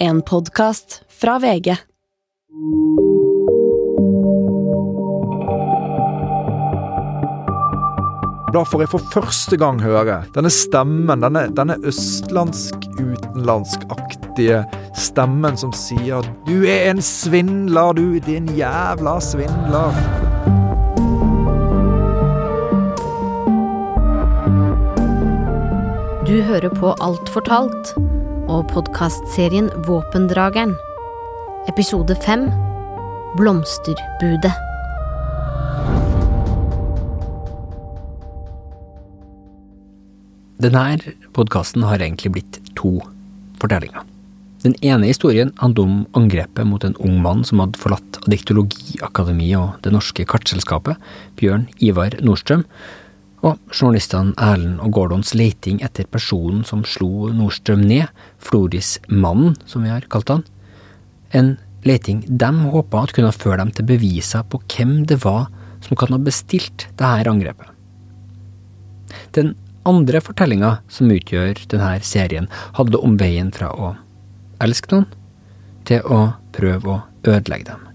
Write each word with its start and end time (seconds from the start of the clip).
En 0.00 0.22
podkast 0.22 1.02
fra 1.20 1.38
VG. 1.38 1.76
Da 8.52 8.64
får 8.64 8.80
jeg 8.84 8.88
for 8.92 8.98
første 9.10 9.56
gang 9.58 9.82
høre 9.82 10.24
denne 10.36 10.50
stemmen, 10.54 11.20
denne, 11.24 11.48
denne 11.50 11.74
østlandsk-utenlandskaktige 11.82 14.64
stemmen 14.94 15.56
som 15.58 15.72
sier 15.74 16.22
'Du 16.46 16.62
er 16.62 16.90
en 16.92 17.02
svindler, 17.02 17.92
du, 17.98 18.22
din 18.22 18.46
jævla 18.54 19.18
svindler'. 19.18 19.98
Du 26.22 26.42
hører 26.42 26.70
på 26.70 26.94
Alt 27.00 27.28
fortalt 27.34 27.98
og 28.48 28.64
podkastserien 28.72 29.68
Våpendrageren. 29.84 30.72
Episode 31.68 32.14
fem 32.24 32.46
Blomsterbudet. 33.36 34.54
Denne 40.64 40.84
podkasten 41.36 41.84
har 41.84 42.00
egentlig 42.00 42.32
blitt 42.38 42.58
to 42.78 42.94
fortellinger. 43.60 44.06
Den 44.64 44.74
ene 44.80 45.10
historien 45.12 45.52
handler 45.60 45.84
om 45.84 45.98
angrepet 46.18 46.66
mot 46.66 46.82
en 46.88 46.96
ung 47.04 47.20
mann 47.22 47.44
som 47.46 47.60
hadde 47.62 47.78
forlatt 47.78 48.18
Diktologiakademiet 48.32 49.60
og 49.60 49.76
Det 49.84 49.92
norske 49.92 50.24
kartselskapet, 50.26 50.96
Bjørn 51.36 51.68
Ivar 51.84 52.16
Nordstrøm, 52.24 52.64
og 53.46 53.58
journalistene 53.70 54.34
Erlend 54.42 54.80
og 54.82 54.92
Gordons 54.96 55.34
leiting 55.38 55.78
etter 55.84 56.08
personen 56.10 56.64
som 56.66 56.82
slo 56.86 57.30
Nordstrøm 57.34 57.84
ned, 57.86 58.10
Floris-mannen, 58.42 59.54
som 59.68 59.86
vi 59.86 59.92
har 59.92 60.06
kalt 60.10 60.32
han. 60.32 60.44
En 61.30 61.56
leiting 61.86 62.24
de 62.26 62.50
håpa 62.72 63.04
at 63.04 63.14
kunne 63.16 63.34
føre 63.34 63.60
dem 63.62 63.72
til 63.74 63.86
beviser 63.88 64.46
på 64.50 64.60
hvem 64.74 65.02
det 65.08 65.20
var 65.24 65.46
som 65.84 65.98
kan 65.98 66.14
ha 66.14 66.18
bestilt 66.18 66.88
dette 66.98 67.30
angrepet. 67.30 67.70
Den 69.36 69.54
andre 69.88 70.20
fortellinga 70.20 70.78
som 70.92 71.12
utgjør 71.12 71.62
denne 71.70 71.94
serien, 72.04 72.48
handler 72.76 73.04
om 73.04 73.16
veien 73.20 73.52
fra 73.54 73.70
å 73.72 73.94
elske 74.64 74.92
noen 74.92 75.06
til 75.88 76.04
å 76.04 76.24
prøve 76.52 76.96
å 76.98 77.02
ødelegge 77.24 77.70
dem. 77.70 77.87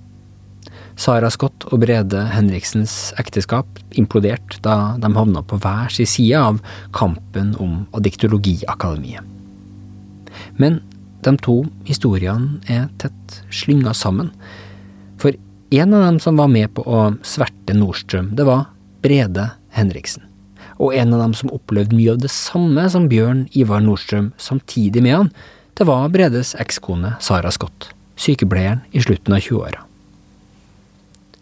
Sara 0.99 1.29
Scott 1.33 1.65
og 1.71 1.81
Brede 1.81 2.21
Henriksens 2.33 3.13
ekteskap 3.21 3.79
imploderte 3.97 4.59
da 4.65 4.95
de 5.01 5.09
havna 5.15 5.41
på 5.45 5.57
hver 5.61 5.93
sin 5.93 6.09
side 6.09 6.39
av 6.39 6.59
kampen 6.95 7.53
om 7.61 7.83
Adiktologiakademiet. 7.97 9.23
Men 10.57 10.81
de 11.23 11.33
to 11.41 11.61
historiene 11.87 12.59
er 12.69 12.89
tett 13.01 13.39
slynga 13.53 13.93
sammen, 13.97 14.29
for 15.17 15.33
en 15.73 15.95
av 15.95 16.05
dem 16.05 16.19
som 16.21 16.37
var 16.37 16.51
med 16.51 16.73
på 16.75 16.83
å 16.85 17.05
sverte 17.25 17.73
Nordstrøm, 17.77 18.33
det 18.37 18.45
var 18.45 18.67
Brede 19.01 19.49
Henriksen. 19.73 20.25
Og 20.81 20.93
en 20.97 21.13
av 21.15 21.23
dem 21.23 21.33
som 21.37 21.53
opplevde 21.53 21.95
mye 21.97 22.13
av 22.13 22.21
det 22.21 22.31
samme 22.33 22.85
som 22.91 23.07
Bjørn 23.09 23.47
Ivar 23.57 23.81
Nordstrøm 23.81 24.31
samtidig 24.41 25.01
med 25.05 25.17
han, 25.17 25.31
det 25.73 25.87
var 25.89 26.11
Bredes 26.13 26.53
ekskone 26.61 27.15
Sara 27.23 27.49
Scott, 27.53 27.89
sykepleieren 28.19 28.83
i 28.93 29.01
slutten 29.01 29.33
av 29.33 29.41
20-åra. 29.41 29.87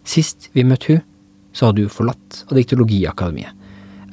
Sist 0.08 0.50
vi 0.56 0.64
møtte 0.66 0.96
hun, 0.96 1.04
så 1.52 1.68
hadde 1.68 1.84
hun 1.84 1.92
forlatt 1.92 2.42
Adiktologiakademiet. 2.50 3.52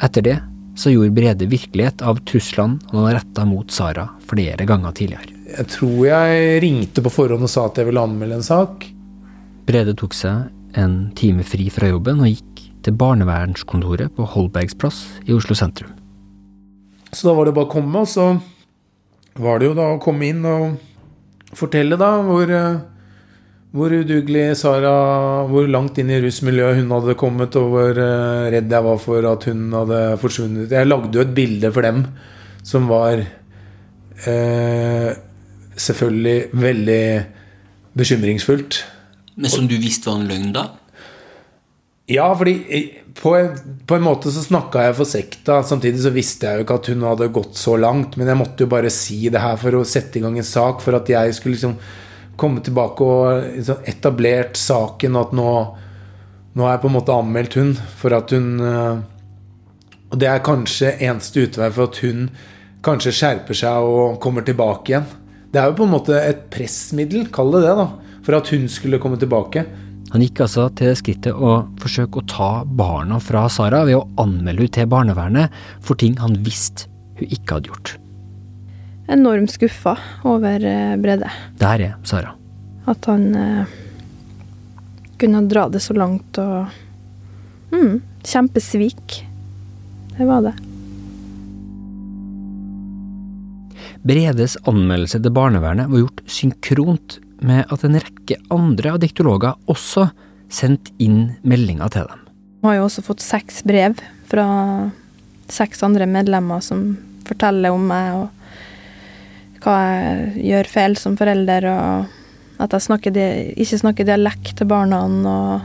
Etter 0.04 0.24
det 0.24 0.38
så 0.80 0.94
gjorde 0.94 1.12
Brede 1.16 1.48
virkelighet 1.52 2.04
av 2.08 2.22
truslene 2.28 2.80
han 2.92 3.02
hadde 3.02 3.18
retta 3.18 3.46
mot 3.48 3.72
Sara 3.72 4.06
flere 4.30 4.68
ganger 4.68 4.96
tidligere. 4.96 5.36
Jeg 5.50 5.68
tror 5.74 6.00
jeg 6.08 6.62
ringte 6.64 7.04
på 7.04 7.12
forhånd 7.12 7.44
og 7.44 7.52
sa 7.52 7.66
at 7.68 7.80
jeg 7.80 7.90
ville 7.90 8.04
anmelde 8.04 8.38
en 8.40 8.46
sak. 8.46 8.86
Brede 9.68 9.96
tok 9.98 10.16
seg 10.16 10.78
en 10.80 11.10
time 11.18 11.44
fri 11.44 11.68
fra 11.74 11.90
jobben 11.90 12.22
og 12.22 12.30
gikk 12.30 12.64
til 12.86 12.96
barnevernskontoret 12.96 14.14
på 14.16 14.28
Holbergs 14.36 14.78
plass 14.80 15.02
i 15.26 15.36
Oslo 15.36 15.58
sentrum. 15.58 15.92
Så 17.12 17.28
da 17.28 17.34
var 17.36 17.50
det 17.50 17.56
bare 17.58 17.68
å 17.68 17.74
komme, 17.74 18.06
og 18.06 18.08
så 18.08 18.38
var 19.40 19.60
det 19.60 19.72
jo 19.72 19.76
da 19.78 19.90
å 19.96 20.02
komme 20.02 20.30
inn 20.30 20.46
og 20.46 20.78
fortelle 21.58 21.98
da 22.00 22.12
hvor, 22.24 22.52
hvor 23.70 23.94
udugelig 23.94 24.58
Sara 24.58 25.46
Hvor 25.50 25.68
langt 25.70 26.00
inn 26.02 26.10
i 26.10 26.18
rusmiljøet 26.24 26.80
hun 26.80 26.94
hadde 26.96 27.18
kommet, 27.20 27.58
og 27.60 27.70
hvor 27.74 28.00
redd 28.50 28.74
jeg 28.74 28.86
var 28.88 29.02
for 29.02 29.28
at 29.30 29.46
hun 29.50 29.68
hadde 29.78 30.02
forsvunnet. 30.22 30.74
Jeg 30.74 30.90
lagde 30.90 31.14
jo 31.14 31.26
et 31.26 31.36
bilde 31.38 31.72
for 31.76 31.86
dem 31.86 32.04
som 32.66 32.90
var 32.90 33.22
eh, 34.28 35.12
selvfølgelig 35.80 36.38
veldig 36.54 37.04
bekymringsfullt. 37.98 38.82
Men 39.40 39.54
som 39.54 39.70
du 39.70 39.78
visste 39.80 40.10
var 40.10 40.20
en 40.20 40.30
løgn, 40.30 40.52
da? 40.56 40.66
Ja, 42.10 42.26
fordi 42.34 42.56
på 43.20 43.36
en, 43.38 43.54
på 43.86 43.98
en 43.98 44.06
måte 44.06 44.32
så 44.34 44.42
snakka 44.44 44.88
jeg 44.88 44.98
for 44.98 45.10
sekta. 45.10 45.60
Samtidig 45.66 46.02
så 46.04 46.12
visste 46.14 46.50
jeg 46.50 46.60
jo 46.60 46.66
ikke 46.66 46.78
at 46.82 46.90
hun 46.92 47.06
hadde 47.06 47.32
gått 47.36 47.60
så 47.60 47.76
langt. 47.78 48.18
Men 48.18 48.32
jeg 48.32 48.40
måtte 48.40 48.66
jo 48.66 48.72
bare 48.72 48.90
si 48.94 49.28
det 49.30 49.44
her 49.44 49.60
for 49.62 49.78
å 49.78 49.86
sette 49.88 50.18
i 50.18 50.24
gang 50.24 50.40
en 50.40 50.48
sak. 50.48 50.82
For 50.82 50.98
at 50.98 51.12
jeg 51.14 51.38
skulle 51.38 51.60
liksom 51.60 51.78
komme 52.40 52.64
tilbake 52.66 53.06
og 53.06 53.46
liksom 53.56 53.86
etablert 53.90 54.60
saken. 54.60 55.18
At 55.20 55.36
nå, 55.38 55.50
nå 56.56 56.66
har 56.66 56.78
jeg 56.78 56.84
på 56.86 56.92
en 56.92 56.98
måte 56.98 57.16
anmeldt 57.16 57.58
hun 57.60 57.74
for 58.00 58.16
at 58.18 58.34
hun 58.36 58.60
Og 60.10 60.18
det 60.18 60.26
er 60.26 60.42
kanskje 60.42 60.96
eneste 61.06 61.44
utvei 61.46 61.68
for 61.70 61.86
at 61.86 62.00
hun 62.02 62.30
kanskje 62.82 63.14
skjerper 63.14 63.58
seg 63.58 63.86
og 63.86 64.18
kommer 64.24 64.42
tilbake 64.48 64.94
igjen. 64.94 65.06
Det 65.52 65.60
er 65.62 65.70
jo 65.70 65.78
på 65.78 65.86
en 65.86 65.94
måte 65.94 66.18
et 66.18 66.48
pressmiddel, 66.54 67.28
kall 67.34 67.54
det 67.54 67.62
det, 67.66 67.76
da. 67.78 67.88
For 68.26 68.38
at 68.38 68.50
hun 68.54 68.66
skulle 68.70 69.00
komme 69.02 69.20
tilbake. 69.22 69.66
Han 70.10 70.24
gikk 70.26 70.42
altså 70.46 70.68
til 70.78 70.96
skrittet 70.98 71.38
å 71.38 71.60
forsøke 71.82 72.22
å 72.22 72.28
ta 72.30 72.50
barna 72.66 73.20
fra 73.22 73.46
Sara 73.54 73.84
ved 73.86 74.00
å 74.00 74.06
anmelde 74.22 74.66
henne 74.66 74.78
til 74.80 74.90
barnevernet 74.90 75.60
for 75.86 76.00
ting 76.02 76.18
han 76.22 76.40
visste 76.46 76.90
hun 77.20 77.30
ikke 77.30 77.60
hadde 77.60 77.70
gjort. 77.70 77.92
Enormt 79.10 79.52
skuffa 79.52 79.96
over 80.24 80.62
Brede. 81.02 81.30
Der 81.58 81.82
er 81.82 81.96
Sara. 82.06 82.36
At 82.90 83.06
han 83.10 83.36
eh, 83.36 83.72
kunne 85.20 85.42
dra 85.50 85.66
det 85.70 85.82
så 85.82 85.96
langt 85.98 86.38
og 86.42 86.70
mm, 87.74 88.00
Kjempesvik. 88.24 89.24
Det 90.18 90.28
var 90.28 90.44
det. 90.46 90.54
Bredes 94.06 94.56
anmeldelse 94.70 95.20
til 95.20 95.34
barnevernet 95.36 95.90
var 95.92 96.06
gjort 96.06 96.24
synkront 96.30 97.20
med 97.44 97.66
at 97.72 97.84
en 97.84 98.00
rekke 98.00 98.38
andre 98.54 98.96
diktologer 99.02 99.58
også 99.72 100.10
sendte 100.52 100.94
inn 101.04 101.36
meldinger 101.42 101.92
til 101.94 102.08
dem. 102.10 102.26
Jeg 102.60 102.68
har 102.68 102.80
jo 102.80 102.88
også 102.88 103.04
fått 103.06 103.24
seks 103.24 103.62
brev 103.68 104.00
fra 104.30 104.46
seks 105.50 105.84
andre 105.86 106.08
medlemmer 106.10 106.64
som 106.64 106.92
forteller 107.28 107.76
om 107.76 107.86
meg 107.90 108.18
og 108.18 108.39
hva 109.64 109.76
jeg 109.84 110.46
gjør 110.50 110.72
feil 110.72 110.96
som 111.00 111.18
forelder, 111.20 111.68
og 111.72 112.64
at 112.64 112.76
jeg 112.76 112.86
snakker, 112.90 113.20
ikke 113.56 113.82
snakker 113.84 114.08
dialekt 114.08 114.58
til 114.60 114.68
barna. 114.70 115.04
og 115.06 115.62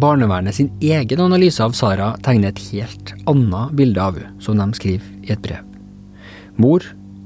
Barnevernet 0.00 0.54
sin 0.54 0.70
egen 0.84 1.20
analyse 1.24 1.62
av 1.64 1.74
Sara 1.74 2.12
tegner 2.22 2.52
et 2.52 2.62
helt 2.70 3.14
annet 3.30 3.74
bilde 3.76 4.00
av 4.00 4.18
henne, 4.20 4.36
som 4.42 4.58
de 4.60 4.68
skriver 4.78 5.06
i 5.26 5.32
et 5.34 5.42
brev. 5.42 5.64
Mor 6.60 6.84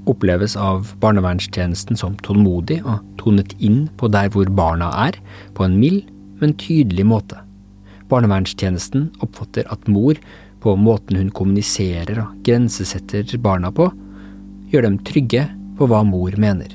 oppleves 0.08 0.54
av 0.60 0.92
barnevernstjenesten 1.00 1.97
som 1.97 2.16
tålmodig 2.24 2.82
og 2.84 3.00
tonet 3.20 3.54
inn 3.64 3.86
på 3.98 4.08
der 4.12 4.30
hvor 4.32 4.48
barna 4.53 4.91
er, 5.06 5.19
på 5.56 5.64
en 5.64 5.78
mild, 5.80 6.04
men 6.41 6.56
tydelig 6.60 7.06
måte. 7.08 7.41
Barnevernstjenesten 8.10 9.10
oppfatter 9.24 9.69
at 9.72 9.88
mor, 9.88 10.19
på 10.64 10.72
måten 10.80 11.19
hun 11.20 11.32
kommuniserer 11.34 12.22
og 12.22 12.36
grensesetter 12.47 13.28
barna 13.44 13.69
på, 13.74 13.91
gjør 14.74 14.88
dem 14.88 15.00
trygge 15.06 15.46
på 15.78 15.88
hva 15.90 16.02
mor 16.06 16.34
mener. 16.41 16.71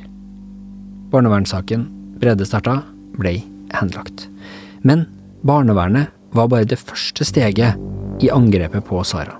Barnevernssaken 1.11 1.87
Brede 2.19 2.45
starta, 2.47 2.81
ble 3.15 3.37
henlagt. 3.71 4.27
Men 4.83 5.05
barnevernet 5.47 6.11
var 6.35 6.49
bare 6.51 6.67
det 6.67 6.79
første 6.81 7.25
steget 7.27 7.79
i 8.23 8.31
angrepet 8.31 8.83
på 8.87 8.99
Sara. 9.07 9.37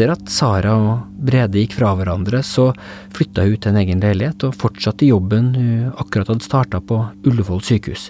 Etter 0.00 0.14
at 0.14 0.30
Sara 0.32 0.70
og 0.80 1.08
Brede 1.28 1.60
gikk 1.60 1.74
fra 1.76 1.90
hverandre, 1.92 2.38
så 2.40 2.70
flytta 3.12 3.42
hun 3.44 3.58
til 3.60 3.74
en 3.74 3.80
egen 3.82 4.00
leilighet 4.00 4.46
og 4.48 4.56
fortsatte 4.56 5.04
jobben 5.04 5.50
hun 5.52 5.90
akkurat 6.00 6.30
hadde 6.32 6.46
starta 6.46 6.80
på 6.80 7.02
Ullevål 7.28 7.60
sykehus. 7.68 8.06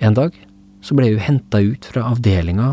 En 0.00 0.16
dag 0.16 0.32
så 0.80 0.96
ble 0.96 1.10
hun 1.10 1.20
henta 1.20 1.60
ut 1.60 1.84
fra 1.84 2.06
avdelinga 2.14 2.70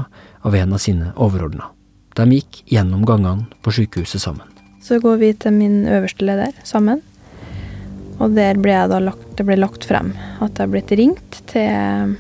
av 0.47 0.56
en 0.56 0.77
av 0.79 0.79
sine 0.85 1.12
overordna. 1.19 1.68
De 2.15 2.29
gikk 2.38 2.63
gjennom 2.71 3.03
gangene 3.03 3.59
på 3.59 3.75
sykehuset 3.75 4.23
sammen. 4.23 4.47
Så 4.79 5.03
går 5.03 5.19
vi 5.19 5.35
til 5.35 5.59
min 5.59 5.81
øverste 5.91 6.31
leder 6.31 6.56
sammen, 6.63 7.03
og 8.24 8.39
der 8.39 8.56
ble 8.56 8.79
lagt, 9.03 9.31
det 9.35 9.51
ble 9.51 9.59
lagt 9.59 9.83
frem 9.83 10.15
at 10.39 10.47
jeg 10.56 10.63
har 10.63 10.75
blitt 10.77 10.95
ringt 10.95 11.44
til 11.51 12.19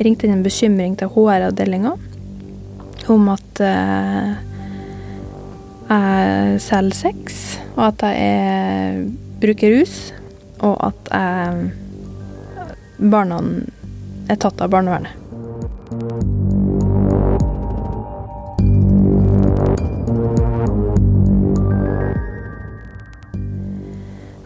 ringte 0.00 0.24
inn 0.24 0.38
en 0.40 0.48
bekymring 0.48 0.96
til 0.96 1.12
HR-avdelinga 1.12 1.98
om 3.12 3.34
at 3.36 3.60
eh, 3.60 4.38
jeg 5.90 6.60
selger 6.62 6.94
sex, 6.96 7.40
og 7.74 7.88
at 7.90 8.04
jeg 8.06 8.16
er, 8.22 9.00
bruker 9.42 9.74
rus, 9.74 9.94
og 10.62 10.76
at 10.86 11.10
jeg, 11.10 11.70
barna 13.10 13.40
er 14.30 14.38
tatt 14.38 14.60
av 14.62 14.70
barnevernet. 14.70 15.16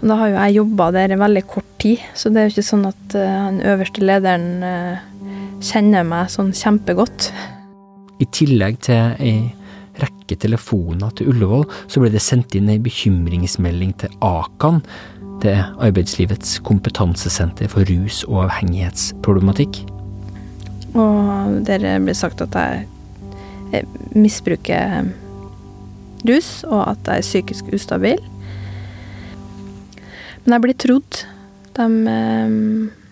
Da 0.05 0.17
har 0.21 0.29
jo 0.29 0.37
jeg 0.37 0.57
jobba 0.59 0.91
der 0.93 1.15
i 1.15 1.19
veldig 1.21 1.43
kort 1.49 1.69
tid, 1.81 2.01
så 2.17 2.29
det 2.33 2.41
er 2.41 2.49
jo 2.49 2.55
ikke 2.55 2.67
sånn 2.67 2.87
at 2.89 3.15
eh, 3.17 3.37
den 3.49 3.61
øverste 3.73 4.05
lederen 4.05 4.65
eh, 4.65 5.05
kjenner 5.65 6.05
meg 6.09 6.33
sånn 6.33 6.53
kjempegodt. 6.57 7.31
I 8.21 8.27
tillegg 8.33 8.83
til 8.85 9.15
ei 9.21 9.37
rekke 10.25 10.41
telefoner 10.41 11.11
til 11.17 11.29
Ullevål, 11.29 11.67
så 11.89 12.01
ble 12.01 12.11
det 12.11 12.23
sendt 12.23 12.55
inn 12.55 12.69
ei 12.69 12.79
bekymringsmelding 12.79 13.95
til 13.99 14.11
Akan, 14.23 14.83
det 15.43 15.57
Arbeidslivets 15.79 16.61
kompetansesenter 16.65 17.69
for 17.69 17.85
rus- 17.85 18.25
og 18.25 18.47
avhengighetsproblematikk. 18.47 19.85
Og 20.95 21.67
der 21.67 22.01
ble 22.01 22.15
sagt 22.15 22.41
at 22.41 22.55
jeg 22.55 22.87
eh, 23.73 23.85
misbruker 24.15 25.11
rus, 26.25 26.65
og 26.65 26.89
at 26.89 26.99
jeg 27.07 27.19
er 27.19 27.29
psykisk 27.29 27.65
ustabil. 27.75 28.21
Men 30.45 30.53
jeg 30.53 30.63
blir 30.63 30.79
trodd. 30.79 31.25
De 31.75 31.89
eh, 32.09 33.04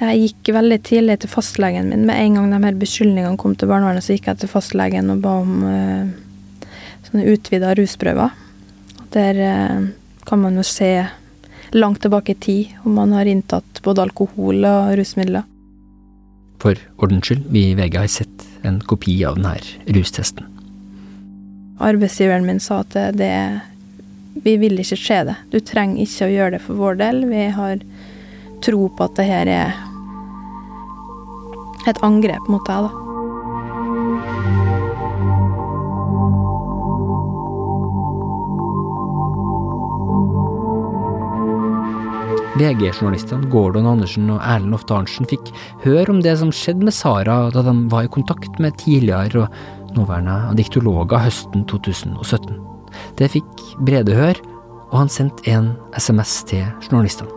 Jeg 0.00 0.20
gikk 0.22 0.54
veldig 0.56 0.78
tidlig 0.80 1.18
til 1.20 1.28
fastlegen 1.28 1.90
min. 1.92 2.06
Med 2.08 2.16
en 2.16 2.38
gang 2.38 2.52
de 2.54 2.60
her 2.64 2.76
beskyldningene 2.80 3.36
kom 3.40 3.52
til 3.58 3.68
barnevernet, 3.68 4.04
så 4.04 4.16
gikk 4.16 4.30
jeg 4.30 4.40
til 4.40 4.48
fastlegen 4.48 5.12
og 5.12 5.20
ba 5.20 5.34
om 5.42 5.58
uh, 5.60 6.70
sånne 7.08 7.26
utvida 7.28 7.74
rusprøver. 7.76 8.32
Der 9.12 9.40
uh, 9.44 9.90
kan 10.24 10.40
man 10.40 10.56
jo 10.56 10.64
se 10.64 10.88
langt 11.76 12.00
tilbake 12.00 12.32
i 12.32 12.40
tid 12.40 12.78
om 12.84 12.96
man 12.96 13.12
har 13.12 13.28
inntatt 13.28 13.82
både 13.84 14.06
alkohol 14.08 14.64
og 14.64 14.94
rusmidler. 14.98 15.44
For 16.64 16.80
ordens 17.00 17.28
skyld, 17.28 17.44
vi 17.52 17.68
i 17.70 17.76
VG 17.76 18.00
har 18.00 18.08
sett 18.08 18.48
en 18.64 18.80
kopi 18.80 19.18
av 19.28 19.36
denne 19.36 19.52
rustesten. 19.96 20.48
Arbeidsgiveren 21.80 22.48
min 22.48 22.60
sa 22.60 22.80
at 22.86 22.96
det, 22.96 23.06
det 23.20 23.36
vi 24.44 24.56
vil 24.60 24.80
ikke 24.80 24.96
se 24.96 25.20
det. 25.28 25.36
Du 25.52 25.60
trenger 25.60 26.02
ikke 26.04 26.26
å 26.26 26.32
gjøre 26.32 26.56
det 26.56 26.64
for 26.64 26.80
vår 26.80 26.98
del. 27.00 27.22
Vi 27.28 27.46
har 27.52 27.84
tro 28.64 28.88
på 28.92 29.06
at 29.06 29.16
det 29.16 29.28
her 29.28 29.52
er 29.52 29.78
et 31.88 32.02
angrep 32.04 32.50
mot 32.52 32.66
deg, 32.68 32.88
da. 32.88 33.06
VG-journalistene 42.60 43.48
Gordon 43.48 43.86
Andersen 43.88 44.28
og 44.34 44.40
Erlend 44.44 44.76
Ofte 44.76 44.92
Arntzen 44.92 45.28
fikk 45.30 45.52
høre 45.84 46.12
om 46.12 46.20
det 46.24 46.34
som 46.40 46.52
skjedde 46.52 46.84
med 46.84 46.96
Sara 46.96 47.42
da 47.54 47.62
de 47.64 47.74
var 47.92 48.04
i 48.04 48.12
kontakt 48.12 48.60
med 48.60 48.76
tidligere 48.82 49.46
og 49.46 49.96
nåværende 49.96 50.56
diktologer 50.58 51.24
høsten 51.24 51.64
2017. 51.70 52.58
Det 53.16 53.30
fikk 53.32 53.66
Brede 53.86 54.16
høre, 54.18 54.40
og 54.90 55.04
han 55.04 55.12
sendte 55.12 55.46
en 55.50 55.72
SMS 55.96 56.40
til 56.50 56.66
journalistene. 56.84 57.30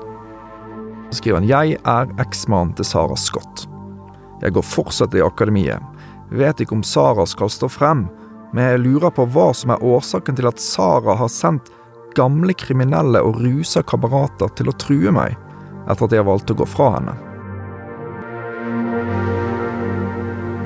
Så 1.11 1.21
skriver 1.21 1.39
han 1.39 1.49
Jeg 1.49 1.77
er 1.85 2.09
eksmannen 2.19 2.73
til 2.75 2.89
Sara 2.89 3.15
Scott. 3.15 3.67
Jeg 4.43 4.55
går 4.57 4.65
fortsatt 4.67 5.15
i 5.15 5.23
akademiet. 5.23 5.79
Vet 6.33 6.59
ikke 6.59 6.75
om 6.75 6.83
Sara 6.83 7.25
skal 7.29 7.51
stå 7.51 7.69
frem, 7.71 8.07
men 8.53 8.67
jeg 8.67 8.83
lurer 8.83 9.13
på 9.15 9.25
hva 9.33 9.51
som 9.55 9.71
er 9.73 9.83
årsaken 9.85 10.37
til 10.37 10.49
at 10.49 10.61
Sara 10.61 11.15
har 11.17 11.31
sendt 11.31 11.71
gamle 12.17 12.53
kriminelle 12.57 13.21
og 13.25 13.39
rusa 13.41 13.81
kamerater 13.87 14.51
til 14.57 14.69
å 14.69 14.75
true 14.81 15.13
meg, 15.15 15.37
etter 15.89 16.07
at 16.07 16.15
jeg 16.17 16.27
valgte 16.27 16.55
å 16.55 16.59
gå 16.61 16.67
fra 16.69 16.89
henne. 16.97 17.15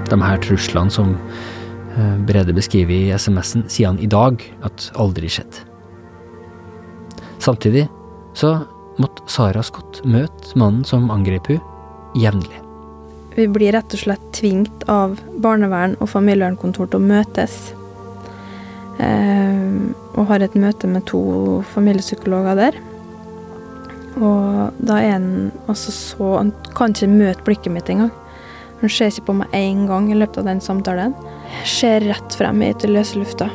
De 0.08 0.20
her 0.24 0.40
truslene 0.44 0.92
som 0.94 1.16
eh, 1.16 2.16
Brede 2.28 2.56
beskriver 2.56 2.96
i 2.96 3.16
SMS-en, 3.16 3.68
sier 3.72 3.92
han 3.92 4.00
i 4.00 4.10
dag 4.12 4.44
at 4.68 4.90
aldri 5.00 5.32
skjedde. 5.32 5.66
Samtidig 7.44 7.86
så 8.38 8.58
måtte 9.02 9.28
Sara 9.32 9.64
Scott 9.64 10.02
møte 10.08 10.56
mannen 10.60 10.88
som 10.88 11.12
angrep 11.14 11.52
hun 11.52 11.62
jevnlig. 12.18 12.67
Vi 13.38 13.46
blir 13.54 13.76
rett 13.76 13.94
og 13.94 14.02
slett 14.02 14.24
tvingt 14.34 14.88
av 14.90 15.20
barnevern 15.38 15.94
og 16.02 16.10
familievernkontor 16.10 16.88
til 16.90 16.98
å 16.98 17.06
møtes. 17.06 17.58
Eh, 18.98 19.66
og 20.18 20.30
har 20.32 20.42
et 20.42 20.56
møte 20.58 20.90
med 20.90 21.06
to 21.06 21.20
familiepsykologer 21.76 22.58
der. 22.58 22.80
Og 24.18 24.80
da 24.82 24.96
er 24.98 25.12
han 25.20 25.28
altså 25.70 25.94
så 25.94 26.30
Han 26.40 26.50
kan 26.74 26.96
ikke 26.96 27.12
møte 27.12 27.46
blikket 27.46 27.74
mitt 27.76 27.92
engang. 27.94 28.10
Han 28.82 28.90
ser 28.90 29.12
ikke 29.14 29.28
på 29.28 29.36
meg 29.38 29.54
én 29.54 29.84
gang 29.90 30.10
i 30.10 30.18
løpet 30.18 30.40
av 30.42 30.48
den 30.50 30.62
samtalen. 30.62 31.14
Ser 31.66 32.02
rett 32.10 32.38
frem 32.38 32.64
i 32.66 32.72
til 32.74 32.96
løse 32.98 33.22
lufta. 33.22 33.52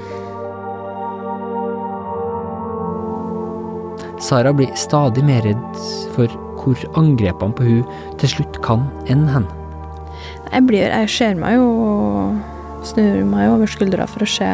Sara 4.23 4.55
blir 4.55 4.71
stadig 4.79 5.27
mer 5.27 5.43
redd 5.43 5.83
for 6.15 6.31
hvor 6.63 6.79
angrepene 6.95 7.59
på 7.59 7.67
hun 7.67 8.15
til 8.23 8.31
slutt 8.37 8.63
kan 8.63 8.87
ende 9.11 9.35
hen. 9.35 9.51
Jeg 10.51 10.67
blir 10.69 10.91
Jeg 10.91 11.11
ser 11.13 11.39
meg 11.39 11.57
jo 11.57 11.69
og 11.87 12.87
snur 12.87 13.23
meg 13.29 13.51
over 13.53 13.71
skuldra 13.71 14.09
for 14.11 14.25
å 14.25 14.31
se 14.31 14.49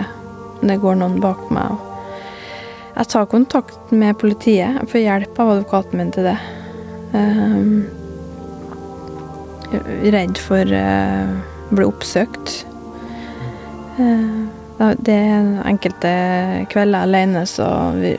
om 0.59 0.67
det 0.69 0.81
går 0.83 0.99
noen 1.01 1.21
bak 1.23 1.49
meg. 1.55 1.79
Jeg 2.99 3.11
tar 3.13 3.29
kontakt 3.31 3.93
med 3.95 4.19
politiet. 4.19 4.75
Jeg 4.81 4.91
får 4.91 5.05
hjelp 5.05 5.39
av 5.39 5.53
advokaten 5.53 6.01
min 6.01 6.11
til 6.15 6.27
det. 6.27 6.39
Um, 7.15 7.87
redd 10.13 10.41
for 10.43 10.75
uh, 10.75 11.31
å 11.71 11.79
bli 11.79 11.87
oppsøkt. 11.87 12.57
Uh, 14.01 14.51
det 14.99 15.15
er 15.15 15.63
enkelte 15.67 16.13
kvelder 16.75 17.07
alene, 17.07 17.47
så 17.47 17.69
vi, 17.97 18.17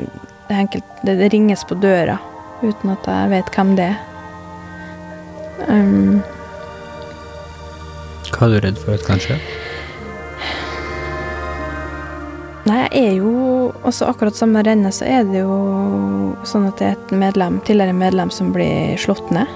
det, 0.48 0.56
enkelt, 0.56 0.98
det, 1.04 1.20
det, 1.22 1.30
ringes 1.36 1.64
på 1.68 1.78
døra 1.80 2.18
uten 2.64 2.92
at 2.96 3.08
jeg 3.08 3.32
vet 3.36 3.54
hvem 3.56 3.76
det 3.80 3.92
er. 3.92 4.02
Um, 5.68 6.20
Hva 8.34 8.48
er 8.48 8.54
du 8.54 8.66
redd 8.68 8.80
for 8.82 8.96
at 8.96 9.06
kan 9.08 9.22
skje? 9.22 9.40
Nei, 12.70 12.84
jeg 12.94 13.02
er 13.02 13.16
jo 13.18 13.32
også 13.88 14.12
akkurat 14.12 14.38
samme 14.38 14.62
rennet, 14.66 14.94
så 14.94 15.08
er 15.10 15.26
det 15.26 15.42
jo 15.42 15.56
sånn 16.46 16.68
at 16.70 16.78
det 16.78 16.92
er 16.92 17.00
et 17.00 17.14
medlem, 17.18 17.58
tidligere 17.66 17.96
medlem 17.98 18.30
som 18.34 18.52
blir 18.54 19.00
slått 19.02 19.32
ned 19.34 19.50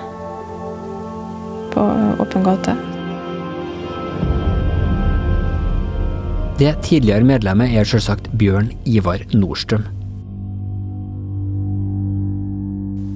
på 1.74 1.84
åpen 2.24 2.46
gate. 2.46 2.74
Det 6.58 6.74
tidligere 6.86 7.25
medlemmet 7.25 7.74
er 7.75 7.86
selvsagt 7.89 8.30
Bjørn 8.39 8.72
Ivar 8.89 9.22
Nordstrøm. 9.34 9.86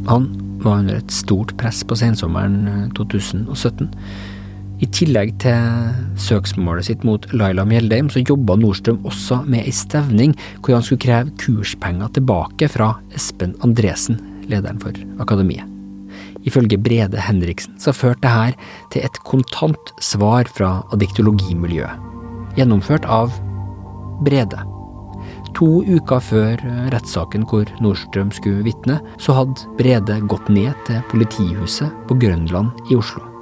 Han 0.08 0.30
var 0.64 0.82
under 0.82 0.98
et 0.98 1.14
stort 1.14 1.54
press 1.60 1.84
på 1.86 1.98
sensommeren 2.00 2.90
2017. 2.98 3.92
I 4.78 4.86
tillegg 4.94 5.32
til 5.42 5.94
søksmålet 6.22 6.86
sitt 6.86 7.06
mot 7.08 7.24
Laila 7.34 7.64
Mjeldheim, 7.66 8.12
så 8.14 8.22
jobba 8.22 8.54
Nordstrøm 8.60 9.00
også 9.10 9.40
med 9.50 9.66
ei 9.66 9.74
stevning 9.74 10.36
hvor 10.62 10.76
han 10.76 10.86
skulle 10.86 11.02
kreve 11.02 11.34
kurspenger 11.42 12.12
tilbake 12.14 12.70
fra 12.70 12.92
Espen 13.18 13.56
Andresen, 13.66 14.20
lederen 14.46 14.78
for 14.84 14.94
akademiet. 15.24 15.66
Ifølge 16.48 16.78
Brede 16.78 17.20
Henriksen 17.20 17.74
så 17.82 17.92
førte 17.92 18.30
dette 18.30 18.70
til 18.94 19.08
et 19.08 19.18
kontant 19.28 19.94
svar 20.00 20.48
fra 20.48 20.84
adiktologimiljøet, 20.96 21.98
gjennomført 22.60 23.08
av 23.10 23.34
Brede. 24.26 24.62
To 25.58 25.82
uker 25.88 26.22
før 26.22 26.62
rettssaken 26.94 27.48
hvor 27.50 27.66
Nordstrøm 27.82 28.30
skulle 28.36 28.62
vitne, 28.68 29.00
så 29.18 29.40
hadde 29.40 29.66
Brede 29.82 30.20
gått 30.30 30.54
ned 30.54 30.78
til 30.86 31.02
politihuset 31.10 31.90
på 32.06 32.20
Grønland 32.22 32.78
i 32.92 33.00
Oslo. 33.00 33.37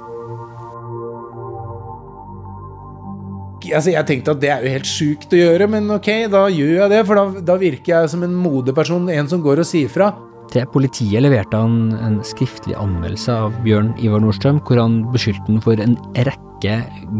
Altså, 3.74 3.92
jeg 3.94 4.06
tenkte 4.08 4.34
at 4.36 4.42
det 4.42 4.50
er 4.52 4.64
jo 4.64 4.72
helt 4.76 4.88
sjukt 4.90 5.34
å 5.34 5.40
gjøre, 5.40 5.68
men 5.72 5.90
ok, 5.96 6.10
da 6.32 6.46
gjør 6.52 6.74
jeg 6.82 6.92
det. 6.92 7.02
For 7.08 7.18
da, 7.18 7.42
da 7.52 7.58
virker 7.60 7.92
jeg 7.94 8.12
som 8.12 8.24
en 8.26 8.36
modeperson, 8.36 9.08
en 9.12 9.30
som 9.30 9.42
går 9.44 9.62
og 9.62 9.68
sier 9.68 9.92
fra. 9.92 10.12
Til 10.52 10.66
politiet 10.70 11.24
leverte 11.24 11.58
han 11.58 11.96
en 12.06 12.20
skriftlig 12.26 12.76
anmeldelse 12.78 13.34
av 13.34 13.56
Bjørn 13.64 13.90
Ivar 14.02 14.22
Nordstrøm, 14.22 14.60
hvor 14.66 14.78
han 14.78 15.00
beskyldte 15.14 15.50
han 15.50 15.64
for 15.64 15.82
en 15.82 15.96
rekke 16.14 16.76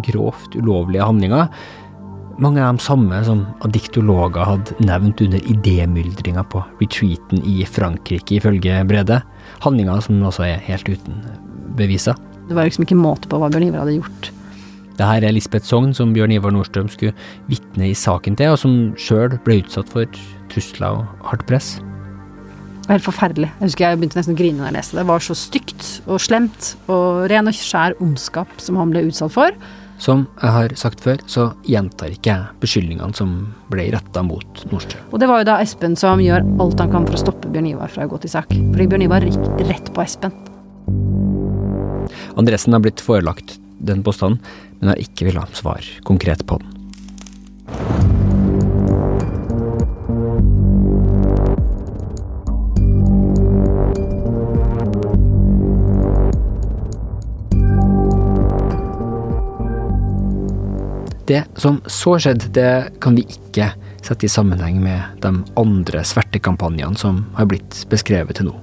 grovt 0.06 0.54
ulovlige 0.54 1.08
handlinger. 1.08 1.50
Mange 2.42 2.60
av 2.60 2.76
de 2.76 2.84
samme 2.84 3.18
som 3.24 3.42
diktologer 3.72 4.44
hadde 4.44 4.76
nevnt 4.84 5.22
under 5.24 5.50
idémyldringa 5.50 6.44
på 6.52 6.60
retreaten 6.82 7.42
i 7.48 7.64
Frankrike, 7.64 8.38
ifølge 8.38 8.82
Brede. 8.88 9.22
Handlinger 9.64 10.04
som 10.04 10.22
også 10.22 10.46
er 10.46 10.64
helt 10.68 10.88
uten 10.92 11.22
beviser. 11.80 12.18
Det 12.46 12.54
var 12.54 12.68
liksom 12.68 12.86
ikke 12.86 13.00
måte 13.00 13.30
på 13.32 13.40
hva 13.40 13.50
Bjørn 13.50 13.70
Ivar 13.72 13.86
hadde 13.86 13.98
gjort. 13.98 14.30
Det 14.96 15.04
her 15.04 15.26
er 15.28 15.34
Lisbeth 15.36 15.68
Sogn, 15.68 15.92
som 15.96 16.14
Bjørn 16.16 16.32
Ivar 16.32 16.54
Nordstrøm 16.54 16.88
skulle 16.88 17.12
vitne 17.50 17.90
i 17.90 17.96
saken 17.96 18.38
til, 18.38 18.54
og 18.54 18.60
som 18.60 18.76
sjøl 19.00 19.36
ble 19.44 19.60
utsatt 19.60 19.90
for 19.92 20.08
trusler 20.52 21.02
og 21.02 21.26
hardt 21.28 21.44
press. 21.50 21.76
Det 22.86 22.92
var 22.92 23.00
helt 23.00 23.08
forferdelig. 23.08 23.48
Jeg 23.58 23.66
husker 23.66 23.84
jeg 23.84 23.98
begynte 23.98 24.20
nesten 24.20 24.36
å 24.36 24.38
grine 24.38 24.62
da 24.62 24.68
jeg 24.70 24.76
leste 24.76 24.94
det. 24.94 25.02
Det 25.02 25.10
var 25.10 25.24
så 25.26 25.34
stygt 25.36 25.88
og 26.06 26.22
slemt 26.22 26.68
og 26.86 27.26
ren 27.32 27.50
og 27.50 27.58
skjær 27.58 27.96
ondskap 27.98 28.52
som 28.62 28.78
han 28.80 28.94
ble 28.94 29.08
utsatt 29.08 29.34
for. 29.34 29.58
Som 30.00 30.26
jeg 30.42 30.52
har 30.52 30.74
sagt 30.78 31.00
før, 31.02 31.20
så 31.26 31.48
gjentar 31.66 32.12
ikke 32.12 32.30
jeg 32.30 32.60
beskyldningene 32.62 33.16
som 33.16 33.34
ble 33.72 33.88
retta 33.94 34.22
mot 34.24 34.64
Nordstrøm. 34.70 35.08
Og 35.10 35.20
det 35.20 35.28
var 35.28 35.42
jo 35.42 35.48
da 35.48 35.58
Espen 35.64 35.96
som 35.98 36.22
gjør 36.22 36.46
alt 36.62 36.84
han 36.84 36.92
kan 36.92 37.08
for 37.08 37.18
å 37.18 37.22
stoppe 37.24 37.50
Bjørn 37.52 37.70
Ivar 37.72 37.92
fra 37.92 38.06
å 38.06 38.12
gå 38.12 38.20
til 38.22 38.32
sak. 38.32 38.52
Fordi 38.54 38.88
Bjørn 38.92 39.06
Ivar 39.08 39.24
gikk 39.26 39.64
rett 39.66 39.92
på 39.96 40.04
Espen. 40.04 40.36
Andresen 42.36 42.76
har 42.76 42.84
blitt 42.84 43.02
forelagt 43.02 43.56
den 43.86 44.02
påstanden, 44.04 44.40
men 44.80 44.92
har 44.92 45.02
ikke 45.02 45.28
villet 45.28 45.58
svar 45.58 45.84
konkret 46.06 46.46
på 46.46 46.60
den. 46.60 46.72
Det 61.26 61.42
som 61.58 61.80
så 61.90 62.12
skjedde, 62.22 62.52
det 62.54 63.00
kan 63.02 63.16
vi 63.18 63.24
ikke 63.26 63.72
sette 64.06 64.28
i 64.28 64.30
sammenheng 64.30 64.78
med 64.78 65.18
de 65.24 65.32
andre 65.58 66.04
svertekampanjene 66.06 66.94
som 67.00 67.24
har 67.34 67.48
blitt 67.50 67.80
beskrevet 67.90 68.38
til 68.38 68.52
nå. 68.52 68.54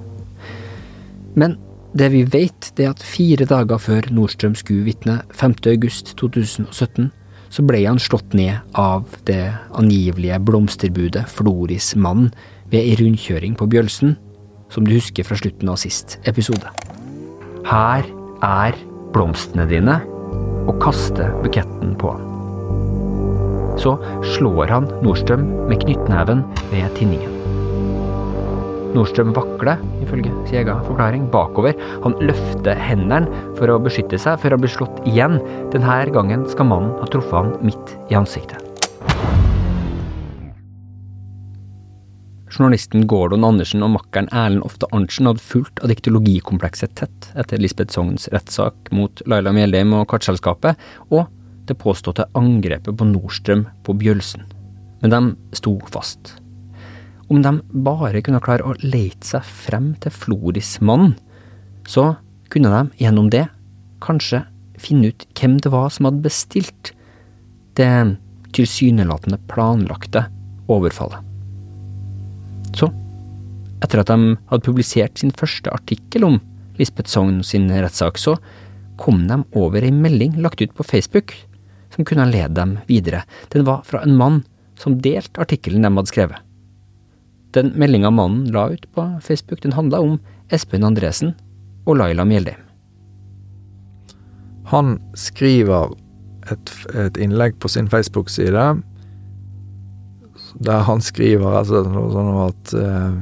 Men 1.36 1.58
det 1.94 2.08
vi 2.10 2.24
vet, 2.26 2.72
det 2.74 2.86
er 2.88 2.94
at 2.94 3.02
fire 3.06 3.46
dager 3.46 3.78
før 3.78 4.08
Nordstrøm 4.14 4.56
skulle 4.58 4.86
vitne, 4.88 5.20
5.8.2017, 5.30 7.10
så 7.54 7.62
ble 7.62 7.84
han 7.84 8.00
slått 8.02 8.34
ned 8.34 8.74
av 8.74 9.06
det 9.28 9.52
angivelige 9.78 10.40
blomsterbudet 10.42 11.28
Floris 11.30 11.92
Mann 11.94 12.32
ved 12.72 12.80
ei 12.80 12.96
rundkjøring 12.98 13.54
på 13.58 13.68
Bjølsen, 13.70 14.16
som 14.74 14.86
du 14.86 14.96
husker 14.96 15.26
fra 15.26 15.38
slutten 15.38 15.70
av 15.70 15.78
sist 15.78 16.18
episode. 16.26 16.72
Her 17.68 18.02
er 18.42 18.80
blomstene 19.14 19.68
dine, 19.70 20.00
og 20.64 20.80
kaster 20.82 21.30
buketten 21.44 21.94
på 22.00 22.16
han. 22.16 22.32
Så 23.78 23.94
slår 24.34 24.72
han 24.72 24.90
Nordstrøm 25.04 25.46
med 25.70 25.78
knyttneven 25.84 26.42
ved 26.72 26.90
tinningen. 26.98 27.33
Nordstrøm 28.94 29.32
vakler, 29.34 29.80
ifølge 30.04 30.30
sin 30.46 30.60
egen 30.60 30.84
forklaring, 30.86 31.26
bakover. 31.32 31.74
Han 32.04 32.14
løfter 32.22 32.78
hendene 32.78 33.26
for 33.58 33.72
å 33.72 33.80
beskytte 33.82 34.20
seg 34.22 34.38
før 34.42 34.54
han 34.54 34.62
blir 34.62 34.74
slått 34.74 35.00
igjen. 35.08 35.40
Denne 35.74 35.96
gangen 36.14 36.46
skal 36.50 36.70
mannen 36.70 36.94
ha 37.00 37.08
truffet 37.10 37.34
han 37.34 37.56
midt 37.66 37.96
i 38.12 38.18
ansiktet. 38.18 38.62
Journalisten 42.54 43.08
Gordon 43.10 43.42
Andersen 43.42 43.82
og 43.82 43.96
makkeren 43.96 44.28
Erlend 44.30 44.62
Ofte 44.62 44.86
Arntzen 44.94 45.26
hadde 45.26 45.42
fulgt 45.42 45.82
adiktologikomplekset 45.82 46.94
tett 47.00 47.32
etter 47.34 47.58
Lisbeth 47.58 47.96
Sogns 47.96 48.28
rettssak 48.30 48.92
mot 48.94 49.24
Laila 49.26 49.50
Mjeldheim 49.56 49.96
og 49.98 50.06
Kartselskapet, 50.12 50.78
og 51.10 51.26
det 51.66 51.80
påståtte 51.82 52.28
angrepet 52.38 52.94
på 52.94 53.10
Nordstrøm 53.10 53.66
på 53.82 53.98
Bjølsen. 53.98 54.46
Men 55.02 55.10
de 55.16 55.58
sto 55.58 55.80
fast. 55.90 56.36
Om 57.28 57.42
de 57.42 57.52
bare 57.86 58.20
kunne 58.24 58.42
klare 58.44 58.66
å 58.66 58.76
leite 58.82 59.26
seg 59.26 59.46
frem 59.64 59.92
til 60.02 60.12
Floris 60.12 60.76
mann, 60.84 61.14
så 61.88 62.14
kunne 62.52 62.72
de 62.72 63.04
gjennom 63.04 63.30
det 63.32 63.46
kanskje 64.04 64.44
finne 64.80 65.12
ut 65.12 65.24
hvem 65.38 65.56
det 65.62 65.72
var 65.72 65.88
som 65.92 66.08
hadde 66.08 66.24
bestilt 66.24 66.92
det 67.78 67.90
tilsynelatende 68.54 69.40
planlagte 69.50 70.26
overfallet. 70.70 71.20
Så, 72.74 72.90
etter 73.82 74.02
at 74.02 74.10
de 74.10 74.36
hadde 74.50 74.66
publisert 74.66 75.20
sin 75.20 75.32
første 75.34 75.72
artikkel 75.72 76.26
om 76.28 76.38
Lisbeth 76.78 77.10
Sogn 77.10 77.40
sin 77.46 77.68
rettssak, 77.70 78.18
så 78.18 78.36
kom 79.00 79.26
de 79.30 79.40
over 79.58 79.82
ei 79.82 79.92
melding 79.94 80.36
lagt 80.42 80.62
ut 80.62 80.74
på 80.74 80.86
Facebook 80.86 81.34
som 81.94 82.06
kunne 82.06 82.26
lede 82.30 82.54
dem 82.58 82.78
videre. 82.88 83.22
Den 83.54 83.66
var 83.66 83.84
fra 83.86 84.02
en 84.02 84.16
mann 84.18 84.42
som 84.78 84.98
delte 85.02 85.42
artikkelen 85.42 85.86
de 85.86 85.92
hadde 85.94 86.10
skrevet. 86.10 86.43
Den 87.54 87.72
meldinga 87.78 88.10
mannen 88.10 88.48
la 88.54 88.68
ut 88.72 88.86
på 88.94 89.06
Facebook, 89.22 89.62
den 89.62 89.76
handla 89.76 90.00
om 90.02 90.18
Espen 90.52 90.84
Andresen 90.84 91.34
og 91.86 92.00
Laila 92.00 92.24
Mjeldheim. 92.26 92.60
Han 94.72 94.96
skriver 95.14 95.92
et, 96.50 96.72
et 96.94 97.20
innlegg 97.20 97.60
på 97.60 97.70
sin 97.70 97.88
Facebook-side 97.92 98.66
der 100.62 100.84
han 100.86 101.02
skriver 101.02 101.58
altså 101.58 101.82
noe 101.90 102.10
sånn 102.14 102.36
at 102.44 102.74
uh, 102.78 103.16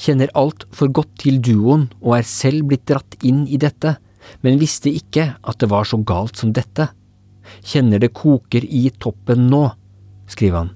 Kjenner 0.00 0.30
alt 0.36 0.64
for 0.72 0.92
godt 0.92 1.12
til 1.20 1.40
duoen 1.44 1.88
og 2.00 2.14
er 2.16 2.24
selv 2.28 2.70
blitt 2.70 2.86
dratt 2.88 3.18
inn 3.26 3.42
i 3.44 3.58
dette, 3.60 3.98
men 4.40 4.60
visste 4.60 4.92
ikke 4.92 5.26
at 5.40 5.60
det 5.60 5.68
var 5.72 5.88
så 5.88 5.98
galt 6.08 6.40
som 6.40 6.54
dette. 6.56 6.86
Kjenner 7.60 8.00
det 8.00 8.12
koker 8.16 8.64
i 8.64 8.86
toppen 8.96 9.48
nå, 9.52 9.66
skriver 10.30 10.62
han, 10.62 10.70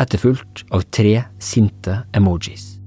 etterfulgt 0.00 0.64
av 0.74 0.86
tre 0.94 1.22
sinte 1.42 2.02
emojis. 2.16 2.78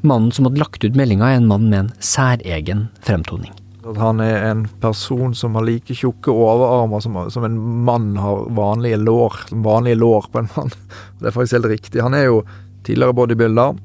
Mannen 0.00 0.32
som 0.32 0.48
hadde 0.48 0.60
lagt 0.60 0.84
ut 0.84 0.96
meldinga, 0.96 1.30
er 1.30 1.40
en 1.40 1.48
mann 1.50 1.68
med 1.70 1.78
en 1.78 1.92
særegen 2.00 2.88
fremtoning. 3.04 3.52
Han 3.98 4.20
er 4.24 4.46
en 4.48 4.62
person 4.80 5.34
som 5.36 5.58
har 5.58 5.66
like 5.66 5.92
tjukke 5.96 6.32
overarmer 6.32 7.02
som, 7.04 7.18
som 7.30 7.44
en 7.44 7.56
mann 7.84 8.14
har 8.16 8.46
vanlige 8.56 8.96
lår. 9.02 9.42
Som 9.50 9.64
vanlige 9.66 10.00
lår 10.00 10.30
på 10.32 10.40
en 10.40 10.48
mann. 10.56 10.72
Det 11.20 11.28
er 11.28 11.36
faktisk 11.36 11.58
helt 11.58 11.72
riktig. 11.74 12.00
Han 12.04 12.16
er 12.16 12.30
jo 12.30 12.38
tidligere 12.86 13.16
bodybuilder. 13.16 13.76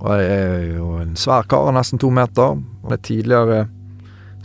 Og 0.00 0.12
er 0.14 0.62
jo 0.78 0.94
en 1.02 1.16
svær 1.18 1.48
kar, 1.50 1.72
nesten 1.74 2.00
to 2.00 2.12
meter. 2.14 2.54
Han 2.84 2.94
er 2.94 3.02
tidligere 3.04 3.64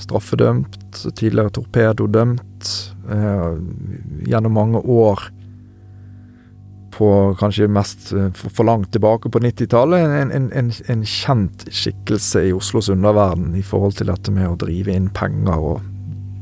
straffedømt, 0.02 1.06
tidligere 1.14 1.54
torpedodømt. 1.56 2.74
Eh, 3.06 3.52
gjennom 4.26 4.58
mange 4.58 4.82
år 4.82 5.30
på 6.96 7.10
kanskje 7.40 7.68
mest 7.72 8.12
eh, 8.16 8.30
for, 8.36 8.64
langt 8.68 8.92
tilbake 8.96 9.32
på 9.32 9.42
90-tallet, 9.44 10.06
en, 10.06 10.32
en, 10.32 10.48
en, 10.56 10.72
en, 10.92 11.04
kjent 11.06 11.68
skikkelse 11.72 12.46
i 12.50 12.54
Oslos 12.56 12.90
underverden 12.94 13.56
i 13.60 13.64
forhold 13.66 13.98
til 14.00 14.10
dette 14.12 14.34
med 14.34 14.48
å 14.50 14.58
drive 14.66 14.96
inn 14.96 15.12
penger 15.16 15.70
og 15.72 15.84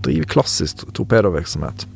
drive 0.05 0.27
klassisk 0.29 0.85
torpedovirksomhet. 0.93 1.87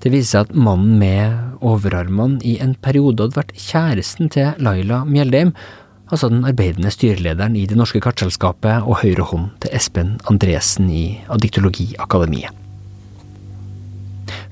Det 0.00 0.12
viser 0.12 0.30
seg 0.30 0.48
at 0.48 0.56
mannen 0.56 0.98
med 1.00 1.64
overarmene 1.64 2.40
i 2.46 2.56
en 2.62 2.74
periode 2.84 3.26
hadde 3.26 3.40
vært 3.40 3.56
kjæresten 3.60 4.30
til 4.32 4.54
Laila 4.62 5.02
Mjeldheim, 5.08 5.54
altså 6.12 6.30
den 6.32 6.44
arbeidende 6.48 6.92
styrelederen 6.92 7.56
i 7.58 7.66
Det 7.68 7.78
Norske 7.80 8.02
Kartselskapet 8.04 8.84
og 8.84 9.00
høyre 9.02 9.28
hånd 9.32 9.48
til 9.64 9.76
Espen 9.76 10.18
Andresen 10.30 10.90
i 10.92 11.06
Addiktologiakademiet. 11.32 12.63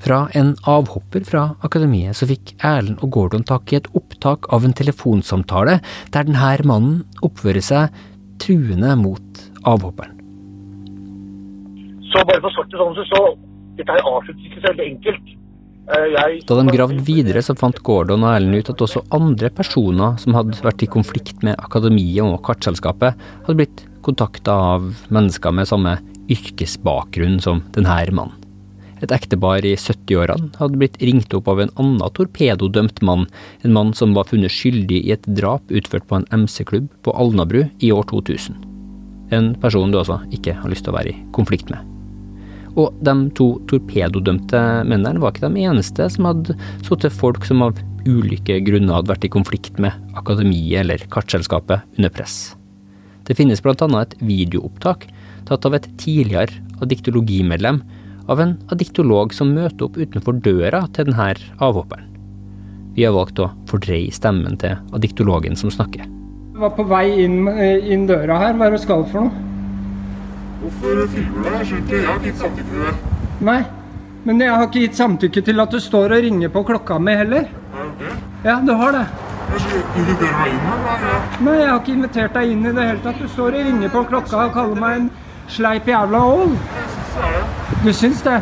Fra 0.03 0.25
en 0.35 0.55
avhopper 0.67 1.23
fra 1.23 1.43
akademiet 1.63 2.17
så 2.19 2.27
fikk 2.27 2.57
Erlend 2.59 2.99
og 3.05 3.13
Gordon 3.15 3.45
tak 3.47 3.71
i 3.71 3.77
et 3.79 3.87
opptak 3.95 4.49
av 4.51 4.65
en 4.67 4.75
telefonsamtale 4.75 5.77
der 6.11 6.27
denne 6.27 6.57
mannen 6.67 6.97
oppfører 7.23 7.63
seg 7.63 8.01
truende 8.43 8.97
mot 8.99 9.45
avhopperen. 9.63 10.19
Så 12.11 12.25
bare 12.27 12.43
for 12.43 12.51
svart 12.51 12.75
sånn, 12.75 12.99
så 13.07 13.23
dette 13.79 13.95
her 13.95 14.11
avsluttes 14.11 14.49
ikke 14.49 14.59
så 14.59 14.67
veldig 14.73 14.89
enkelt. 14.89 15.31
Eh, 15.83 16.05
jeg, 16.13 16.43
da 16.47 16.59
de 16.59 16.75
gravde 16.75 16.99
videre, 17.07 17.41
så 17.43 17.55
fant 17.59 17.79
Gordon 17.87 18.27
og 18.27 18.35
Erlend 18.35 18.59
ut 18.59 18.75
at 18.75 18.83
også 18.85 19.05
andre 19.15 19.49
personer 19.55 20.19
som 20.21 20.35
hadde 20.37 20.59
vært 20.67 20.83
i 20.83 20.91
konflikt 20.91 21.43
med 21.47 21.57
akademiet 21.63 22.27
og 22.27 22.43
kartselskapet, 22.45 23.19
hadde 23.47 23.59
blitt 23.59 23.87
kontakta 24.03 24.59
av 24.75 24.91
mennesker 25.15 25.55
med 25.55 25.71
samme 25.71 25.97
yrkesbakgrunn 26.31 27.39
som 27.43 27.63
denne 27.75 27.99
mannen. 28.11 28.42
Et 29.03 29.11
ektepar 29.11 29.65
i 29.67 29.73
70-årene 29.75 30.53
hadde 30.61 30.79
blitt 30.79 30.99
ringt 31.03 31.33
opp 31.35 31.49
av 31.51 31.59
en 31.59 31.71
annen 31.81 32.13
torpedodømt 32.15 33.01
mann, 33.03 33.25
en 33.67 33.75
mann 33.75 33.91
som 33.97 34.13
var 34.15 34.29
funnet 34.29 34.53
skyldig 34.53 35.01
i 35.03 35.15
et 35.15 35.25
drap 35.39 35.71
utført 35.71 36.07
på 36.07 36.21
en 36.21 36.27
MC-klubb 36.31 36.87
på 37.03 37.15
Alnabru 37.19 37.65
i 37.83 37.91
år 37.91 38.07
2000. 38.11 38.55
En 39.35 39.53
person 39.59 39.91
du 39.91 39.99
altså 39.99 40.21
ikke 40.31 40.55
har 40.55 40.71
lyst 40.71 40.85
til 40.87 40.93
å 40.93 40.97
være 40.97 41.11
i 41.11 41.19
konflikt 41.35 41.73
med. 41.73 41.81
Og 42.79 42.95
de 43.05 43.13
to 43.37 43.47
torpedodømte 43.69 44.61
mennene 44.87 45.21
var 45.21 45.33
ikke 45.33 45.49
de 45.51 45.65
eneste 45.67 46.07
som 46.09 46.29
hadde 46.29 46.55
sittet 46.85 47.13
folk 47.13 47.43
som 47.45 47.61
av 47.65 47.81
ulike 48.07 48.57
grunner 48.65 48.97
hadde 48.97 49.11
vært 49.11 49.27
i 49.27 49.33
konflikt 49.33 49.81
med 49.83 50.15
akademiet 50.19 50.81
eller 50.81 51.03
kartselskapet 51.13 51.83
under 51.97 52.13
press. 52.13 52.55
Det 53.27 53.35
finnes 53.39 53.61
annet 53.63 54.15
et 54.15 54.23
videoopptak 54.23 55.05
tatt 55.47 55.67
av 55.67 55.75
et 55.75 55.87
tidligere 55.99 56.59
addiktologimedlem 56.83 57.81
av 58.31 58.39
en 58.41 58.55
addiktolog 58.71 59.33
som 59.35 59.53
møter 59.55 59.87
opp 59.87 59.97
utenfor 59.99 60.39
døra 60.43 60.85
til 60.95 61.09
denne 61.09 61.33
avhopperen. 61.63 62.09
Vi 62.93 63.05
har 63.07 63.15
valgt 63.15 63.39
å 63.41 63.49
fordreie 63.69 64.11
stemmen 64.13 64.57
til 64.61 64.77
addiktologen 64.93 65.57
som 65.57 65.71
snakker. 65.73 66.05
Jeg 66.53 66.61
var 66.61 66.75
på 66.77 66.85
vei 66.85 67.07
inn, 67.23 67.47
inn 67.49 68.05
døra 68.05 68.37
her. 68.37 68.53
Hva 68.53 68.67
er 68.67 68.75
det 68.75 68.81
du 68.81 68.83
skal 68.83 69.01
for 69.09 69.25
noe? 69.25 69.49
Hvorfor 70.61 71.01
filmer 71.11 71.47
du? 71.47 71.55
Jeg 71.57 71.69
skjønner 71.71 71.87
ikke. 71.87 71.97
Jeg 71.97 72.05
har 72.05 72.19
ikke 72.19 72.29
gitt 72.29 72.43
samtykke 72.43 72.69
til 72.69 72.85
det. 72.85 72.93
Nei, 73.49 73.57
men 74.29 74.43
jeg 74.45 74.53
har 74.53 74.67
ikke 74.69 74.85
gitt 74.85 75.01
samtykke 75.01 75.45
til 75.49 75.65
at 75.65 75.73
du 75.73 75.81
står 75.83 76.15
og 76.19 76.23
ringer 76.27 76.53
på 76.53 76.63
klokka 76.69 76.99
mi 77.01 77.17
heller. 77.17 77.49
Har 77.73 77.89
jeg 77.89 77.97
det? 78.03 78.13
Ja, 78.45 78.59
du 78.61 78.73
har 78.77 78.95
det. 78.99 79.03
Jeg 79.53 79.65
skal 79.65 79.99
invitere 79.99 80.37
meg 80.37 80.53
inn. 80.53 80.71
Er 80.93 81.03
det? 81.03 81.17
Nei, 81.49 81.57
jeg 81.57 81.69
har 81.73 81.81
ikke 81.81 81.97
invitert 81.97 82.37
deg 82.37 82.53
inn 82.53 82.63
i 82.69 82.77
det 82.77 82.89
hele 82.91 83.03
tatt. 83.03 83.19
Du 83.19 83.27
står 83.33 83.57
og 83.57 83.67
ringer 83.71 83.91
på 83.97 84.05
klokka 84.13 84.45
og 84.45 84.55
kaller 84.55 84.85
meg 84.85 85.01
en 85.01 85.11
sleip 85.51 85.89
jævla 85.89 86.21
ål. 86.37 86.53
Jeg 86.53 86.91
syns 86.93 87.17
det 87.17 87.31
er 87.31 87.39
det. 87.41 87.72
Du 87.83 87.93
syns 87.93 88.21
det? 88.23 88.37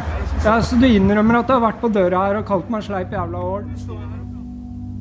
Ja, 0.45 0.61
Så 0.61 0.75
du 0.77 0.85
innrømmer 0.85 1.39
at 1.39 1.47
du 1.49 1.55
har 1.55 1.63
vært 1.63 1.79
på 1.81 1.89
døra 1.89 2.27
her 2.27 2.37
og 2.37 2.43
kalt 2.45 2.67
meg 2.69 2.83
sleip 2.85 3.09
jævla 3.09 3.39
ål? 3.41 3.63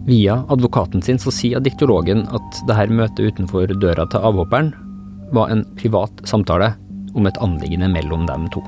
Via 0.07 0.39
advokaten 0.49 1.03
sin 1.05 1.21
så 1.21 1.29
sier 1.35 1.61
diktologen 1.61 2.23
at 2.33 2.61
det 2.65 2.77
her 2.79 2.89
møtet 2.89 3.35
utenfor 3.35 3.69
døra 3.83 4.07
til 4.09 4.25
avhopperen 4.25 4.71
var 5.37 5.53
en 5.53 5.61
privat 5.77 6.23
samtale 6.25 6.71
om 7.13 7.29
et 7.29 7.41
anliggende 7.45 7.91
mellom 7.93 8.25
dem 8.31 8.47
to. 8.55 8.63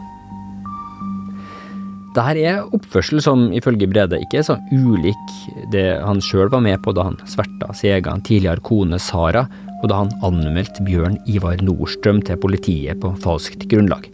Dette 2.12 2.44
er 2.44 2.68
oppførsel 2.76 3.22
som 3.24 3.46
ifølge 3.56 3.88
Brede 3.88 4.20
ikke 4.20 4.42
er 4.42 4.44
så 4.50 4.58
ulik 4.68 5.36
det 5.72 5.86
han 6.04 6.20
sjøl 6.20 6.52
var 6.52 6.60
med 6.60 6.82
på 6.84 6.92
da 6.92 7.06
han 7.08 7.16
sverta 7.24 7.72
sin 7.72 7.94
egen 7.96 8.20
tidligere 8.28 8.60
kone 8.60 9.00
Sara, 9.00 9.46
og 9.80 9.88
da 9.88 10.02
han 10.02 10.12
anmeldte 10.20 10.84
Bjørn 10.84 11.16
Ivar 11.24 11.64
Nordstrøm 11.64 12.20
til 12.28 12.36
politiet 12.44 13.00
på 13.00 13.14
falskt 13.24 13.64
grunnlag. 13.72 14.04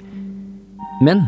Men 1.02 1.26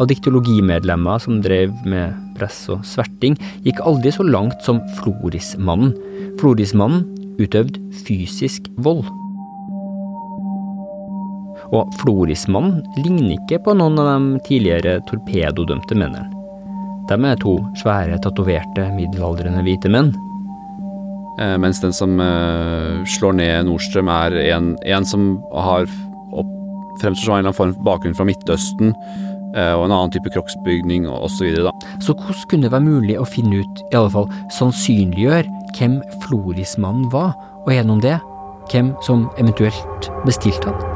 av 0.00 0.08
diktologimedlemmer 0.10 1.20
som 1.22 1.40
drev 1.44 1.74
med 1.88 2.14
press 2.38 2.64
og 2.72 2.84
sverting, 2.88 3.36
gikk 3.66 3.82
aldri 3.86 4.12
så 4.14 4.26
langt 4.26 4.64
som 4.66 4.80
Florismannen. 4.98 5.94
Florismannen 6.40 7.04
utøvde 7.38 7.80
fysisk 8.06 8.70
vold. 8.82 9.06
Og 11.74 11.90
Florismannen 12.00 12.82
ligner 13.02 13.36
ikke 13.38 13.62
på 13.64 13.74
noen 13.78 13.98
av 14.00 14.10
de 14.12 14.42
tidligere 14.46 15.00
torpedodømte 15.08 15.98
mennene. 15.98 16.30
De 17.08 17.16
er 17.28 17.40
to 17.40 17.58
svære, 17.82 18.16
tatoverte, 18.24 18.86
middelaldrende 18.96 19.64
hvite 19.66 19.90
menn. 19.92 20.14
Eh, 21.40 21.56
mens 21.60 21.82
den 21.82 21.92
som 21.92 22.16
eh, 22.22 23.02
slår 23.16 23.36
ned 23.40 23.66
Nordstrøm, 23.68 24.08
er 24.08 24.38
en, 24.54 24.72
en 24.86 25.08
som 25.08 25.34
har 25.52 25.88
opp, 26.32 26.52
fremstår 27.02 27.26
som 27.26 27.34
en 27.34 27.42
eller 27.42 27.50
annen 27.50 27.58
form 27.58 27.74
for 27.74 27.88
bakgrunn 27.90 28.16
fra 28.16 28.26
Midtøsten, 28.28 28.94
og 29.54 29.84
en 29.86 29.94
annen 29.94 30.12
type 30.14 30.32
kroppsbygning 30.34 31.06
osv. 31.10 31.54
Så 32.02 32.16
hvordan 32.18 32.48
kunne 32.50 32.66
det 32.66 32.74
være 32.74 32.88
mulig 32.88 33.18
å 33.20 33.28
finne 33.28 33.62
ut, 33.62 33.84
i 33.90 33.98
alle 33.98 34.12
fall 34.14 34.28
sannsynliggjøre, 34.56 35.46
hvem 35.78 36.00
Florismannen 36.24 37.06
var, 37.14 37.34
og 37.64 37.72
gjennom 37.72 38.02
det, 38.02 38.18
hvem 38.72 38.94
som 39.04 39.28
eventuelt 39.38 40.10
bestilte 40.26 40.72
han? 40.72 40.94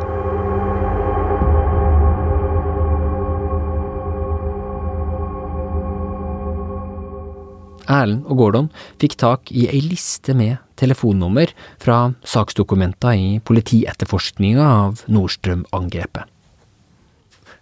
Erlend 7.88 8.26
og 8.28 8.42
Gordon 8.42 8.66
fikk 9.00 9.16
tak 9.20 9.52
i 9.52 9.64
ei 9.70 9.80
liste 9.80 10.34
med 10.36 10.58
telefonnummer 10.78 11.50
fra 11.80 12.10
saksdokumenter 12.20 13.16
i 13.16 13.30
politietterforskninga 13.40 14.66
av 14.84 15.06
Nordstrøm-angrepet. 15.08 16.28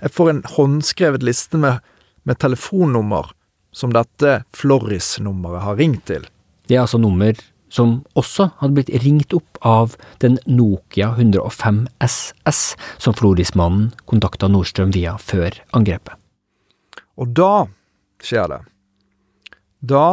Jeg 0.03 0.13
får 0.13 0.31
en 0.31 0.45
håndskrevet 0.57 1.25
liste 1.25 1.61
med, 1.61 1.83
med 2.29 2.39
telefonnummer 2.43 3.33
som 3.77 3.93
dette 3.93 4.41
Floris-nummeret 4.57 5.65
har 5.65 5.79
ringt 5.81 6.07
til. 6.09 6.27
Det 6.67 6.77
er 6.77 6.85
altså 6.85 7.01
nummer 7.01 7.37
som 7.73 7.99
også 8.19 8.51
hadde 8.61 8.77
blitt 8.79 8.93
ringt 9.03 9.35
opp 9.37 9.59
av 9.67 9.97
den 10.23 10.39
Nokia 10.47 11.13
105 11.17 11.83
SS 12.05 12.61
som 13.03 13.17
Floris-mannen 13.17 13.91
kontakta 14.09 14.49
Nordstrøm 14.51 14.95
via 14.95 15.17
før 15.21 15.57
angrepet. 15.77 16.15
Og 17.17 17.33
da 17.37 17.67
skjer 18.23 18.49
det. 18.53 18.61
Da 19.87 20.07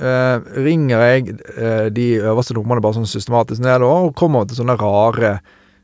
eh, 0.00 0.48
ringer 0.64 1.04
jeg 1.10 1.36
eh, 1.56 1.86
de 1.94 2.08
øverste 2.22 2.56
numrene 2.56 2.82
bare 2.84 2.98
sånn 2.98 3.10
systematisk 3.10 3.62
ned 3.64 3.84
og 3.86 4.14
kommer 4.18 4.46
til 4.48 4.60
sånne 4.60 4.78
rare 4.80 5.38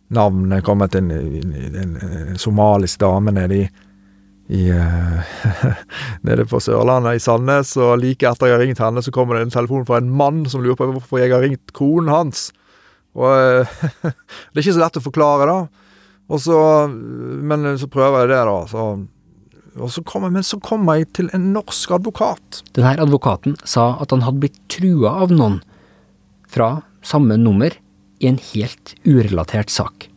navn. 0.09 0.49
Det 0.51 0.62
kommer 0.67 0.90
til 0.90 1.05
en, 1.05 1.11
en, 1.12 1.97
en, 2.03 2.38
somalisk 2.38 3.01
dame 3.01 3.33
nede 3.35 3.62
i, 3.62 3.69
i 4.55 4.67
eh, 4.75 5.38
Nede 6.27 6.47
på 6.49 6.61
Sørlandet, 6.61 7.17
i 7.17 7.23
Sandnes, 7.25 7.77
og 7.81 7.97
like 8.03 8.29
etter 8.29 8.51
jeg 8.51 8.59
har 8.59 8.64
ringt 8.64 8.83
henne, 8.83 9.03
så 9.05 9.14
kommer 9.14 9.38
det 9.38 9.47
en 9.47 9.57
telefon 9.57 9.87
fra 9.88 10.03
en 10.03 10.12
mann 10.12 10.45
som 10.51 10.64
lurer 10.64 10.79
på 10.81 10.90
hvorfor 10.93 11.23
jeg 11.23 11.33
har 11.33 11.45
ringt 11.45 11.73
konen 11.77 12.12
hans. 12.12 12.51
Og 13.14 13.31
eh, 13.33 13.81
Det 14.53 14.59
er 14.59 14.64
ikke 14.67 14.77
så 14.77 14.85
lett 14.85 15.01
å 15.01 15.09
forklare, 15.09 15.49
da. 15.49 15.90
Og 16.33 16.40
så, 16.40 16.57
men 16.88 17.75
så 17.77 17.88
prøver 17.93 18.25
jeg 18.25 18.33
det, 18.33 18.45
da. 18.49 18.61
Så 18.71 18.87
så 19.90 20.03
kommer, 20.07 20.31
men 20.31 20.45
så 20.47 20.61
kommer 20.62 21.01
jeg 21.01 21.09
til 21.19 21.29
en 21.35 21.49
norsk 21.55 21.97
advokat. 21.97 22.61
Denne 22.77 22.95
advokaten 23.03 23.57
sa 23.67 23.97
at 23.99 24.12
han 24.14 24.23
hadde 24.23 24.45
blitt 24.45 24.61
trua 24.71 25.17
av 25.25 25.35
noen 25.35 25.59
fra 26.47 26.85
samme 27.03 27.35
nummer 27.40 27.75
i 28.24 28.30
en 28.30 28.40
helt 28.52 28.94
urelatert 29.04 29.72
sak. 29.72 30.08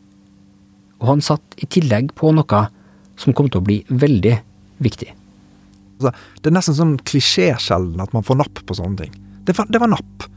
Og 1.02 1.12
han 1.12 1.24
satt 1.24 1.58
i 1.62 1.68
tillegg 1.70 2.14
på 2.18 2.32
noe 2.36 2.64
som 3.20 3.36
kom 3.36 3.50
til 3.52 3.62
å 3.62 3.68
bli 3.68 3.82
veldig 3.90 4.36
viktig. 4.84 5.12
Altså, 5.98 6.14
det 6.42 6.50
er 6.50 6.58
nesten 6.58 6.78
sånn 6.78 6.98
klisjésjelden 7.10 8.02
at 8.04 8.14
man 8.16 8.26
får 8.26 8.40
napp 8.42 8.62
på 8.66 8.78
sånne 8.78 9.04
ting. 9.04 9.14
Det 9.48 9.56
var, 9.58 9.70
det 9.74 9.82
var 9.82 9.92
napp. 9.92 10.28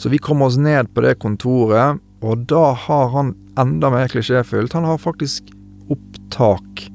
Så 0.00 0.12
vi 0.12 0.20
kommer 0.22 0.48
oss 0.48 0.56
ned 0.60 0.88
på 0.94 1.04
det 1.04 1.18
kontoret, 1.20 2.00
og 2.24 2.44
da 2.48 2.70
har 2.86 3.10
han 3.14 3.34
enda 3.60 3.90
mer 3.92 4.08
klisjéfylt. 4.12 4.72
Han 4.76 4.88
har 4.88 5.00
faktisk 5.00 5.52
opptak 5.92 6.86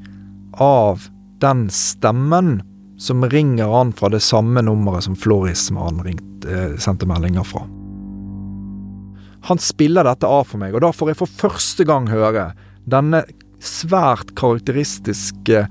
av 0.61 1.05
den 1.43 1.67
stemmen 1.73 2.59
som 2.97 3.25
ringer 3.29 3.69
han 3.69 3.93
fra 3.93 4.09
det 4.09 4.23
samme 4.25 4.63
nummeret 4.65 5.05
som 5.05 5.17
Floris 5.19 5.67
som 5.67 5.77
han 5.81 6.01
ringt, 6.05 6.45
eh, 6.45 6.77
sendte 6.79 7.05
meldinger 7.09 7.43
fra. 7.43 7.65
Han 9.45 9.59
spiller 9.61 10.01
dette 10.07 10.25
av 10.25 10.47
for 10.49 10.57
meg, 10.61 10.73
og 10.73 10.81
da 10.81 10.89
får 10.95 11.09
jeg 11.11 11.19
for 11.19 11.29
første 11.45 11.83
gang 11.85 12.07
høre 12.09 12.53
denne 12.89 13.23
svært 13.63 14.35
karakteristiske 14.37 15.67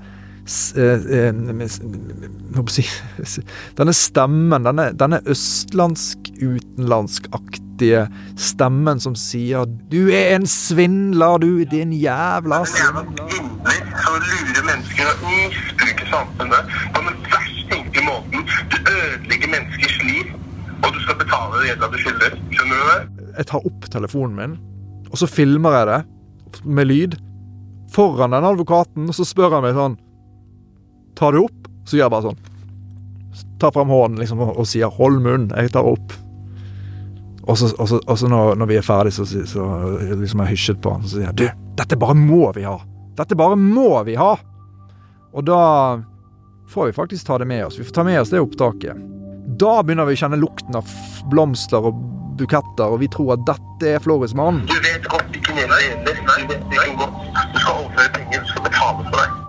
Denne 3.79 3.93
stemmen, 3.97 4.63
denne, 4.67 4.85
denne 4.93 5.19
østlandsk-utenlandskaktige 5.33 8.03
stemmen 8.37 8.99
som 9.01 9.15
sier 9.17 9.65
'Du 9.65 10.13
er 10.13 10.35
en 10.35 10.45
svindler, 10.45 11.37
du, 11.41 11.65
din 11.65 11.89
jævla 11.93 12.61
svindler'. 12.61 13.05
Så 14.05 14.11
lurer 14.21 14.63
mennesker 14.69 15.05
og 15.09 15.17
misbruker 15.25 16.05
samfunnet 16.13 16.61
på 16.93 16.99
den 17.01 17.17
verst 17.33 17.65
tenkelige 17.71 18.05
måten. 18.05 18.45
Du 18.69 18.77
ødelegger 18.85 19.49
menneskers 19.49 19.97
liv, 20.03 20.25
og 20.83 20.93
du 20.93 20.99
skal 21.01 21.15
betale 21.23 21.65
gjelda 21.65 21.85
du 21.89 21.97
skylder. 21.97 22.31
Skjønner 22.53 22.77
du 22.77 22.85
det? 22.93 23.14
Jeg 23.35 23.49
tar 23.51 23.67
opp 23.67 23.87
telefonen 23.91 24.35
min, 24.39 24.57
og 25.11 25.19
så 25.19 25.29
filmer 25.29 25.79
jeg 25.79 25.87
det 25.91 26.01
med 26.65 26.87
lyd 26.87 27.15
foran 27.95 28.35
den 28.35 28.47
advokaten, 28.47 29.07
og 29.09 29.15
så 29.15 29.25
spør 29.27 29.57
han 29.57 29.65
meg 29.65 29.77
sånn 29.77 29.97
Tar 31.15 31.31
du 31.31 31.45
opp? 31.45 31.67
Så 31.87 31.95
gjør 31.95 32.09
jeg 32.09 32.11
bare 32.11 32.25
sånn. 32.25 32.39
Tar 33.61 33.71
frem 33.71 33.91
hånden 33.93 34.19
liksom, 34.19 34.41
og 34.43 34.65
sier 34.67 34.91
'hold 34.91 35.21
munn', 35.23 35.45
jeg 35.55 35.71
tar 35.71 35.87
opp. 35.87 36.11
Og 37.47 37.57
så, 37.57 37.69
og 37.79 37.87
så, 37.87 37.99
og 38.03 38.17
så 38.19 38.27
når, 38.27 38.55
når, 38.59 38.67
vi 38.67 38.75
er 38.75 38.83
ferdig, 38.83 39.13
så, 39.13 39.23
så 39.23 39.63
liksom 40.17 40.41
jeg 40.43 40.51
hysjet 40.51 40.81
på 40.81 40.91
han, 40.91 41.05
så 41.05 41.15
sier 41.15 41.29
jeg 41.29 41.35
'du, 41.39 41.45
dette 41.77 41.95
bare 41.95 42.17
må 42.19 42.51
vi 42.51 42.65
ha'. 42.67 42.81
Dette 43.15 43.35
bare 43.35 43.55
må 43.55 44.03
vi 44.03 44.17
ha! 44.19 44.35
Og 45.35 45.45
da 45.47 46.01
får 46.67 46.85
vi 46.85 46.93
faktisk 46.93 47.27
ta 47.27 47.37
det 47.37 47.47
med 47.47 47.65
oss. 47.65 47.79
Vi 47.79 47.83
får 47.83 47.95
ta 47.95 48.03
med 48.03 48.19
oss 48.21 48.29
det 48.29 48.43
opptaket. 48.43 48.99
Da 49.59 49.83
begynner 49.83 50.07
vi 50.09 50.17
å 50.17 50.19
kjenne 50.19 50.39
lukten 50.41 50.75
av 50.75 50.89
blomster 51.31 51.85
og 51.85 51.95
buketter, 52.39 52.91
og 52.91 53.01
vi 53.01 53.09
tror 53.11 53.35
at 53.35 53.45
dette 53.47 53.95
er 53.95 54.03
Floris 54.03 54.35
mann. 54.37 54.63
Du 54.69 54.75
vet 54.83 55.07
godt 55.11 55.35
ikke 55.35 55.55
ned 55.55 55.71
deg 55.71 55.87
gjelder. 55.87 56.21
Nei, 56.29 56.39
det 56.51 56.59
er 56.81 56.93
godt. 56.99 57.17
Du 57.53 57.59
skal 57.59 57.73
overføre 57.81 58.13
penger, 58.19 58.39
du 58.43 58.47
skal 58.53 58.65
betale 58.67 59.09
for 59.09 59.19
deg. 59.19 59.41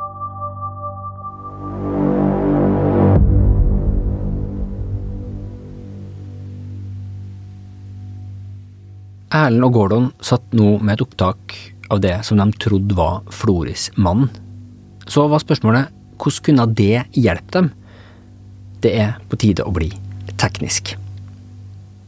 Erlend 9.36 9.66
og 9.66 9.74
Gordon 9.74 10.12
satt 10.24 10.54
nå 10.56 10.76
med 10.80 10.96
et 10.96 11.02
opptak 11.04 11.56
av 11.92 12.00
det 12.02 12.14
som 12.26 12.38
de 12.40 12.46
trodde 12.62 12.96
var 12.96 13.20
Floris 13.34 13.90
mann. 14.00 14.30
Så 15.06 15.26
var 15.30 15.42
spørsmålet 15.42 15.92
hvordan 16.16 16.44
kunne 16.46 16.66
det 16.78 17.04
hjelpe 17.12 17.58
dem? 17.58 17.72
Det 18.80 18.94
er 18.96 19.18
på 19.28 19.38
tide 19.40 19.66
å 19.66 19.74
bli 19.74 19.90
teknisk. 20.40 20.96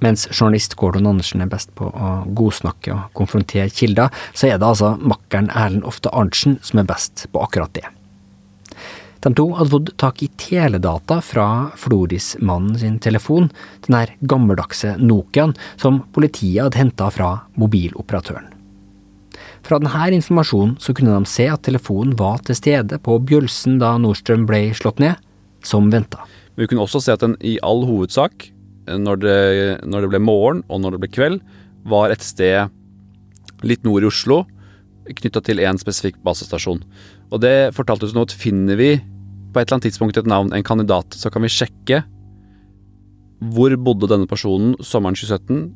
Mens 0.04 0.28
journalist 0.30 0.76
Gordon 0.78 1.08
Andersen 1.10 1.42
er 1.42 1.50
best 1.50 1.72
på 1.78 1.88
å 1.90 2.10
godsnakke 2.38 2.94
og 2.94 3.14
konfrontere 3.18 3.70
kilder, 3.74 4.12
så 4.32 4.52
er 4.52 4.58
det 4.58 4.68
altså 4.68 4.94
makkeren 5.00 5.50
Erlend 5.50 5.86
Ofte 5.88 6.12
Arntzen 6.14 6.58
som 6.62 6.82
er 6.82 6.88
best 6.88 7.26
på 7.32 7.42
akkurat 7.42 7.74
det. 7.74 7.86
De 9.18 9.32
to 9.34 9.48
hadde 9.58 9.72
fått 9.72 9.90
tak 9.98 10.22
i 10.22 10.28
teledata 10.38 11.18
fra 11.24 11.46
Floris-mannen 11.76 12.78
sin 12.78 13.00
telefon, 13.02 13.48
den 13.86 13.96
her 13.98 14.12
gammeldagse 14.30 14.94
Nokiaen 15.02 15.56
som 15.74 16.04
politiet 16.14 16.62
hadde 16.62 16.78
henta 16.78 17.10
fra 17.10 17.32
mobiloperatøren. 17.58 18.52
Fra 19.66 19.80
denne 19.82 20.10
informasjonen 20.14 20.76
så 20.80 20.94
kunne 20.94 21.16
de 21.18 21.28
se 21.28 21.48
at 21.50 21.64
telefonen 21.66 22.14
var 22.18 22.38
til 22.46 22.56
stede 22.56 23.00
på 23.02 23.18
Bjølsen 23.26 23.80
da 23.82 23.96
Nordstrøm 23.98 24.46
ble 24.46 24.68
slått 24.78 25.02
ned, 25.02 25.18
som 25.66 25.90
venta. 25.90 26.22
Vi 26.54 26.68
kunne 26.70 26.86
også 26.86 27.02
se 27.02 27.18
at 27.18 27.24
den 27.24 27.34
i 27.42 27.58
all 27.66 27.84
hovedsak, 27.88 28.52
når 28.96 29.20
det, 29.22 29.38
når 29.84 30.04
det 30.04 30.12
ble 30.14 30.22
morgen 30.22 30.62
og 30.68 30.82
når 30.82 30.96
det 30.96 31.02
ble 31.04 31.12
kveld, 31.12 31.40
var 31.88 32.12
et 32.12 32.24
sted 32.24 32.72
litt 33.66 33.84
nord 33.86 34.04
i 34.04 34.10
Oslo, 34.10 34.42
knytta 35.08 35.42
til 35.44 35.62
én 35.64 35.78
spesifikk 35.80 36.18
basestasjon. 36.24 36.82
Og 37.32 37.40
det 37.42 37.72
fortalte 37.76 38.08
oss 38.08 38.14
nå 38.16 38.26
at 38.26 38.36
finner 38.36 38.78
vi 38.78 38.94
på 38.98 39.60
et 39.60 39.66
eller 39.66 39.78
annet 39.78 39.88
tidspunkt 39.88 40.20
et 40.20 40.28
navn, 40.28 40.52
en 40.52 40.66
kandidat, 40.66 41.16
så 41.16 41.32
kan 41.32 41.44
vi 41.44 41.52
sjekke 41.52 42.02
hvor 43.54 43.72
bodde 43.78 44.08
denne 44.10 44.28
personen 44.28 44.74
sommeren 44.82 45.16
2017. 45.16 45.68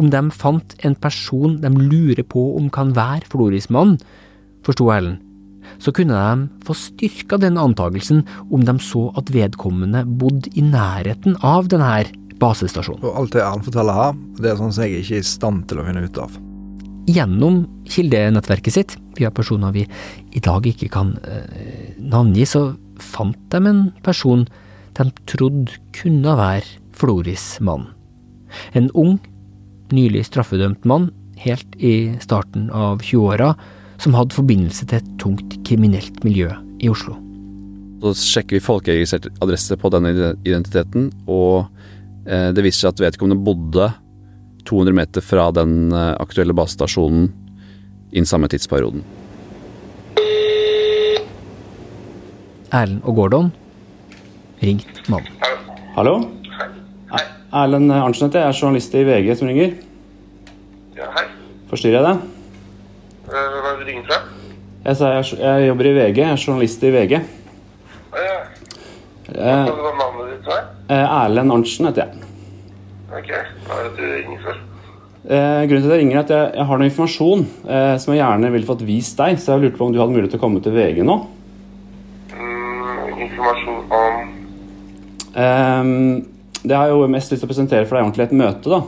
Om 0.00 0.10
de 0.12 0.22
fant 0.34 0.74
en 0.86 0.96
person 0.96 1.58
de 1.60 1.70
lurer 1.74 2.24
på 2.26 2.54
om 2.58 2.70
kan 2.72 2.94
være 2.96 3.28
Florismann, 3.30 3.98
forsto 4.64 4.88
Ellen, 4.94 5.18
så 5.80 5.92
kunne 5.96 6.16
de 6.16 6.64
få 6.66 6.76
styrka 6.76 7.38
den 7.40 7.58
antakelsen 7.60 8.22
om 8.50 8.64
de 8.66 8.76
så 8.82 9.08
at 9.18 9.32
vedkommende 9.34 10.04
bodde 10.20 10.52
i 10.54 10.64
nærheten 10.64 11.38
av 11.44 11.70
denne 11.72 12.04
basestasjonen. 12.44 13.04
Og 13.04 13.22
alt 13.22 13.36
det 13.36 13.44
han 13.44 13.64
forteller 13.64 14.00
her, 14.00 14.18
det 14.40 14.50
er 14.52 14.60
sånn 14.60 14.74
som 14.74 14.84
jeg 14.84 15.00
ikke 15.02 15.18
er 15.18 15.24
i 15.24 15.32
stand 15.34 15.64
til 15.70 15.80
å 15.80 15.86
finne 15.88 16.04
ut 16.04 16.20
av. 16.20 16.36
Gjennom 17.10 17.64
kildenettverket 17.90 18.76
sitt, 18.76 18.94
via 19.18 19.30
personer 19.34 19.74
vi 19.74 19.84
i 20.34 20.42
dag 20.44 20.64
ikke 20.66 20.88
kan 20.92 21.12
eh, 21.28 21.92
navngi, 22.00 22.46
så 22.48 22.70
fant 23.02 23.38
de 23.52 23.60
en 23.68 23.82
person 24.06 24.46
de 24.94 25.06
trodde 25.28 25.74
kunne 25.96 26.36
være 26.38 26.80
Floris 26.94 27.58
mann. 27.64 27.88
En 28.78 28.88
ung, 28.94 29.18
nylig 29.92 30.24
straffedømt 30.28 30.86
mann, 30.88 31.10
helt 31.42 31.76
i 31.82 32.14
starten 32.22 32.70
av 32.70 33.02
20-åra, 33.02 33.52
som 34.00 34.14
hadde 34.16 34.36
forbindelse 34.36 34.86
til 34.88 35.00
et 35.00 35.12
tungt 35.22 35.58
kriminelt 35.66 36.22
miljø 36.26 36.50
i 36.82 36.90
Oslo. 36.92 37.16
Så 38.04 38.14
sjekker 38.20 38.58
vi 38.58 38.64
folkeregistrert 38.64 39.30
adresse 39.44 39.76
på 39.80 39.90
denne 39.92 40.12
identiteten, 40.44 41.08
og 41.30 41.70
det 42.24 42.62
viser 42.64 42.86
seg 42.86 42.94
at 42.94 43.02
vedkommende 43.04 43.44
bodde 43.44 43.90
200 44.64 44.96
meter 44.96 45.24
fra 45.24 45.50
den 45.52 45.92
eh, 45.92 46.14
aktuelle 46.20 46.54
basestasjonen 46.56 47.28
innen 48.14 48.28
samme 48.28 48.48
tidsperioden. 48.48 49.02
Erlend 52.74 53.04
og 53.06 53.18
Gordon 53.18 53.50
ringt 54.64 55.02
mannen. 55.12 55.30
Hallo? 55.94 56.14
Erlend 57.54 57.92
Arntzen 57.94 58.26
heter 58.26 58.40
jeg. 58.40 58.48
Jeg 58.48 58.54
er 58.56 58.60
journalist 58.64 58.94
i 58.98 59.04
VG 59.06 59.28
som 59.38 59.50
ringer. 59.50 59.76
Ja, 60.98 61.10
hei. 61.14 61.26
Forstyrrer 61.70 62.00
jeg 62.00 62.06
deg? 62.08 62.24
Eh, 63.28 63.30
Hva 63.30 63.68
er 63.68 63.68
det 63.68 63.84
du 63.84 63.90
ringer 63.92 64.08
fra? 64.08 64.18
Jeg, 64.84 64.98
sa 64.98 65.12
jeg, 65.14 65.38
jeg 65.44 65.68
jobber 65.68 65.90
i 65.90 65.94
VG. 66.00 66.18
Jeg 66.24 66.32
er 66.32 66.42
journalist 66.48 66.82
i 66.82 66.90
VG. 66.96 67.14
Ja, 68.14 68.24
ja. 68.24 68.40
Eh, 69.34 69.64
Hva 69.66 69.74
var 69.82 69.96
navnet 69.98 70.30
ditt? 70.34 70.46
var? 70.46 70.68
eh, 70.88 71.16
Erlend 71.24 71.52
Arntzen 71.52 71.86
heter 71.88 72.04
jeg. 72.04 72.30
Ok, 73.14 73.30
hva 73.66 73.78
er 73.80 73.88
det 73.88 73.92
du 73.98 74.04
ringer 74.10 74.40
for? 74.44 74.60
Eh, 75.24 75.62
grunnen 75.64 75.82
til 75.82 75.88
at 75.88 75.94
jeg 75.94 76.00
ringer 76.02 76.16
er 76.18 76.22
at 76.24 76.32
jeg, 76.34 76.50
jeg 76.58 76.66
har 76.68 76.78
noe 76.80 76.88
informasjon 76.90 77.44
eh, 77.64 77.94
som 78.02 78.12
jeg 78.14 78.20
gjerne 78.20 78.50
ville 78.52 78.68
fått 78.68 78.84
vist 78.84 79.16
deg. 79.18 79.38
Så 79.40 79.54
jeg 79.54 79.62
lurte 79.64 79.78
på 79.80 79.86
om 79.88 79.94
du 79.94 79.98
hadde 80.02 80.12
mulighet 80.12 80.34
til 80.34 80.40
å 80.40 80.44
komme 80.44 80.60
til 80.64 80.74
VG 80.76 81.00
nå. 81.06 81.16
Mm, 82.34 83.22
informasjon 83.28 83.80
om 84.00 84.32
Eh, 85.34 85.82
det 86.62 86.76
har 86.78 86.86
jeg 86.86 86.94
jo 86.94 87.08
mest 87.10 87.32
lyst 87.32 87.42
til 87.42 87.48
å 87.48 87.50
presentere 87.50 87.86
for 87.88 87.96
deg 87.98 88.04
ordentlig 88.06 88.22
i 88.22 88.28
et 88.28 88.36
møte, 88.38 88.70
da. 88.70 88.78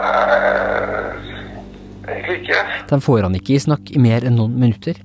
eh, 0.00 1.12
Egentlig 2.10 2.40
ikke. 2.40 2.58
De 2.90 2.98
får 3.04 3.22
han 3.28 3.36
ikke 3.38 3.54
i 3.54 3.60
snakk 3.62 3.92
i 3.94 4.02
mer 4.02 4.26
enn 4.26 4.34
noen 4.40 4.56
minutter. 4.58 4.98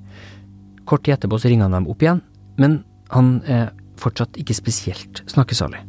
Kort 0.90 1.04
tid 1.06 1.14
etterpå 1.20 1.38
så 1.40 1.52
ringer 1.52 1.68
han 1.70 1.76
dem 1.78 1.88
opp 1.92 2.02
igjen, 2.02 2.22
men 2.58 2.80
han 3.14 3.42
er 3.46 3.70
fortsatt 4.02 4.38
ikke 4.40 4.58
spesielt 4.58 5.24
snakkesalig. 5.32 5.82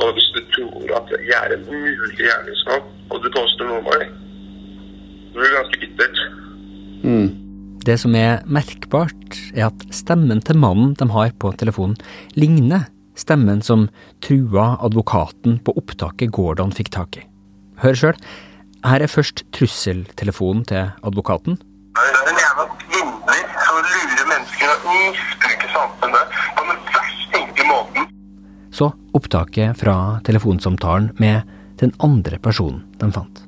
Og 0.00 0.12
hvis 0.14 0.28
du 0.34 0.40
tror 0.54 0.96
at 1.00 1.12
jeg 1.18 1.36
er 1.36 1.56
en 1.56 1.64
mulig 1.66 2.18
gjerningsmann, 2.18 2.90
og 3.10 3.22
du 3.24 3.30
påstår 3.34 3.70
noe 3.70 3.80
om 3.80 3.88
meg, 3.90 4.06
så 5.30 5.38
blir 5.38 5.48
det 5.48 5.56
ganske 5.58 5.80
bittert. 5.84 6.20
Det 7.80 7.96
som 7.96 8.14
er 8.14 8.42
merkbart, 8.44 9.36
er 9.56 9.70
at 9.70 9.84
stemmen 9.94 10.42
til 10.44 10.58
mannen 10.60 10.92
de 11.00 11.06
har 11.14 11.32
på 11.40 11.52
telefonen, 11.56 11.96
ligner 12.36 12.90
stemmen 13.16 13.62
som 13.64 13.88
trua 14.24 14.74
advokaten 14.84 15.58
på 15.64 15.74
opptaket 15.80 16.32
Gordon 16.36 16.74
fikk 16.76 16.92
tak 16.92 17.16
i. 17.16 17.24
Hør 17.80 17.96
sjøl. 17.96 18.20
Her 18.84 19.04
er 19.04 19.12
først 19.12 19.42
trusseltelefonen 19.56 20.64
til 20.68 20.92
advokaten. 21.04 21.56
Det 21.96 22.04
er 22.04 22.30
en 22.30 22.40
jævla 22.44 22.66
svindler 22.84 23.42
som 23.64 23.80
lurer 23.88 24.28
mennesker 24.28 24.76
og 24.76 25.00
misbruker 25.16 25.74
samfunnet 25.74 26.39
Så 28.80 28.92
opptaket 29.12 29.76
fra 29.76 30.20
telefonsamtalen 30.24 31.10
med 31.18 31.42
den 31.76 31.92
andre 32.00 32.38
personen 32.40 32.80
de 32.96 33.10
fant. 33.12 33.42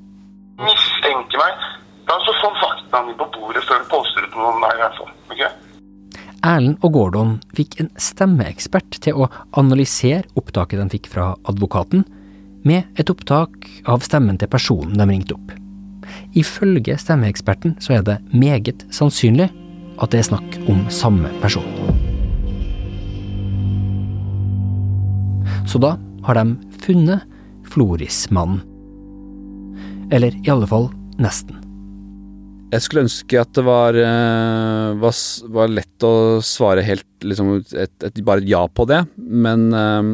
Mistenker 0.61 1.41
meg. 1.41 1.63
La 2.11 2.19
oss 2.19 2.43
få 2.43 2.51
faktaene 2.59 3.15
på 3.17 3.29
bordet 3.33 3.63
før 3.65 3.81
du 3.81 3.89
påstår 3.95 4.27
ut 4.27 4.37
noe 4.37 4.51
om 4.51 4.61
meg, 4.61 4.75
i 4.77 4.83
hvert 4.83 4.99
fall. 5.01 5.15
ok? 5.33 5.41
Erlend 6.51 6.85
og 6.85 6.93
Gordon 6.99 7.33
fikk 7.57 7.79
en 7.81 7.89
stemmeekspert 7.97 9.01
til 9.07 9.25
å 9.25 9.31
analysere 9.57 10.29
opptaket 10.37 10.83
de 10.83 10.99
fikk 10.99 11.09
fra 11.15 11.31
advokaten, 11.49 12.05
med 12.69 13.01
et 13.01 13.09
opptak 13.09 13.71
av 13.89 14.05
stemmen 14.05 14.37
til 14.37 14.53
personen 14.53 15.01
de 15.01 15.09
ringte 15.09 15.39
opp. 15.39 15.57
Ifølge 16.37 17.01
stemmeeksperten 17.01 17.79
så 17.81 17.97
er 18.03 18.05
det 18.05 18.21
meget 18.37 18.85
sannsynlig 18.93 19.49
at 19.97 20.13
det 20.13 20.21
er 20.21 20.33
snakk 20.35 20.61
om 20.69 20.85
samme 20.93 21.33
person. 21.41 22.02
Så 25.73 25.81
da 25.81 25.95
har 26.27 26.37
de 26.37 26.57
funnet 26.85 27.25
Florismannen. 27.73 28.61
Eller 30.13 30.35
i 30.45 30.51
alle 30.53 30.67
fall 30.69 30.91
nesten. 31.17 31.57
Jeg 32.73 32.85
skulle 32.85 33.05
ønske 33.07 33.41
at 33.41 33.53
det 33.57 33.65
var, 33.65 33.97
eh, 33.97 34.93
var, 35.01 35.17
var 35.55 35.73
lett 35.73 36.05
å 36.05 36.41
svare 36.45 36.85
helt 36.85 37.25
liksom 37.25 37.55
et, 37.61 37.97
et, 38.05 38.21
bare 38.25 38.45
et 38.45 38.51
ja 38.53 38.61
på 38.69 38.87
det, 38.89 39.05
men 39.17 39.73
eh, 39.73 40.13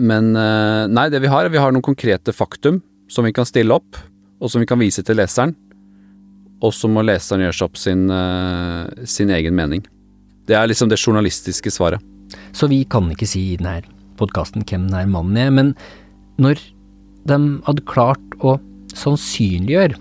Men 0.00 0.30
eh, 0.32 0.86
nei, 0.88 1.10
det 1.12 1.20
vi 1.20 1.28
har, 1.28 1.44
vi 1.52 1.60
har 1.60 1.74
noen 1.74 1.84
konkrete 1.84 2.32
faktum 2.32 2.80
som 3.12 3.26
vi 3.26 3.34
kan 3.36 3.44
stille 3.44 3.74
opp, 3.74 3.98
og 4.40 4.48
som 4.48 4.62
vi 4.62 4.66
kan 4.66 4.80
vise 4.80 5.04
til 5.04 5.18
leseren. 5.20 5.52
Og 6.64 6.72
så 6.72 6.88
må 6.88 7.04
leseren 7.04 7.44
gjøre 7.44 7.58
seg 7.58 7.66
opp 7.68 7.76
sin, 7.76 8.08
sin 9.04 9.28
egen 9.28 9.54
mening. 9.54 9.84
Det 10.48 10.56
er 10.56 10.70
liksom 10.70 10.88
det 10.88 10.96
journalistiske 10.96 11.68
svaret. 11.68 12.00
Så 12.56 12.70
vi 12.72 12.86
kan 12.88 13.12
ikke 13.12 13.28
si 13.28 13.50
i 13.52 13.56
denne 13.60 13.99
podkasten 14.20 14.66
hvem 14.66 14.88
denne 14.88 15.08
mannen 15.10 15.40
er, 15.40 15.50
men 15.54 15.74
når 16.40 16.60
de 17.28 17.38
hadde 17.66 17.88
klart 17.88 18.38
å 18.40 18.58
sannsynliggjøre 18.96 19.98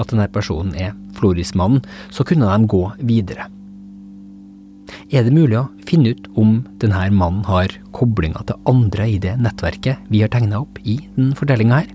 at 0.00 0.10
denne 0.10 0.28
personen 0.32 0.74
er 0.78 0.94
Florismannen, 1.14 1.84
så 2.10 2.26
kunne 2.26 2.48
de 2.50 2.70
gå 2.70 2.82
videre. 3.06 3.46
Er 5.14 5.24
det 5.24 5.34
mulig 5.34 5.58
å 5.60 5.68
finne 5.88 6.12
ut 6.14 6.26
om 6.40 6.56
denne 6.82 7.06
mannen 7.14 7.44
har 7.46 7.72
koblinger 7.94 8.42
til 8.48 8.70
andre 8.70 9.06
i 9.14 9.20
det 9.22 9.36
nettverket 9.40 10.08
vi 10.10 10.24
har 10.24 10.32
tegna 10.32 10.62
opp 10.64 10.80
i 10.82 10.98
den 11.16 11.32
fortellinga 11.38 11.82
her? 11.82 11.92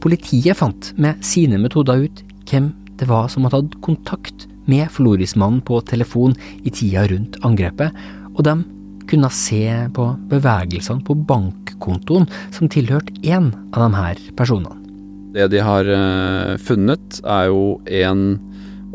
Politiet 0.00 0.56
fant 0.56 0.92
med 0.96 1.20
sine 1.26 1.58
metoder 1.60 2.06
ut 2.06 2.22
hvem 2.48 2.70
det 3.00 3.08
var 3.10 3.28
som 3.32 3.44
hadde 3.44 3.64
hatt 3.64 3.80
kontakt 3.84 4.46
med 4.70 4.88
Florismannen 4.92 5.60
på 5.66 5.80
telefon 5.88 6.36
i 6.64 6.72
tida 6.72 7.06
rundt 7.10 7.38
angrepet, 7.44 7.96
og 8.36 8.44
de 8.46 8.54
kunne 9.10 9.30
se 9.34 9.64
på 9.96 10.06
bevegelsene 10.30 11.04
på 11.06 11.16
bankkontoen 11.28 12.28
som 12.54 12.70
tilhørte 12.70 13.14
én 13.26 13.50
av 13.74 13.84
de 13.84 13.90
her 13.98 14.22
personene. 14.38 14.76
Det 15.34 15.46
de 15.52 15.62
har 15.62 15.86
eh, 15.86 16.56
funnet, 16.58 17.20
er 17.22 17.50
jo 17.52 17.78
en 17.86 18.22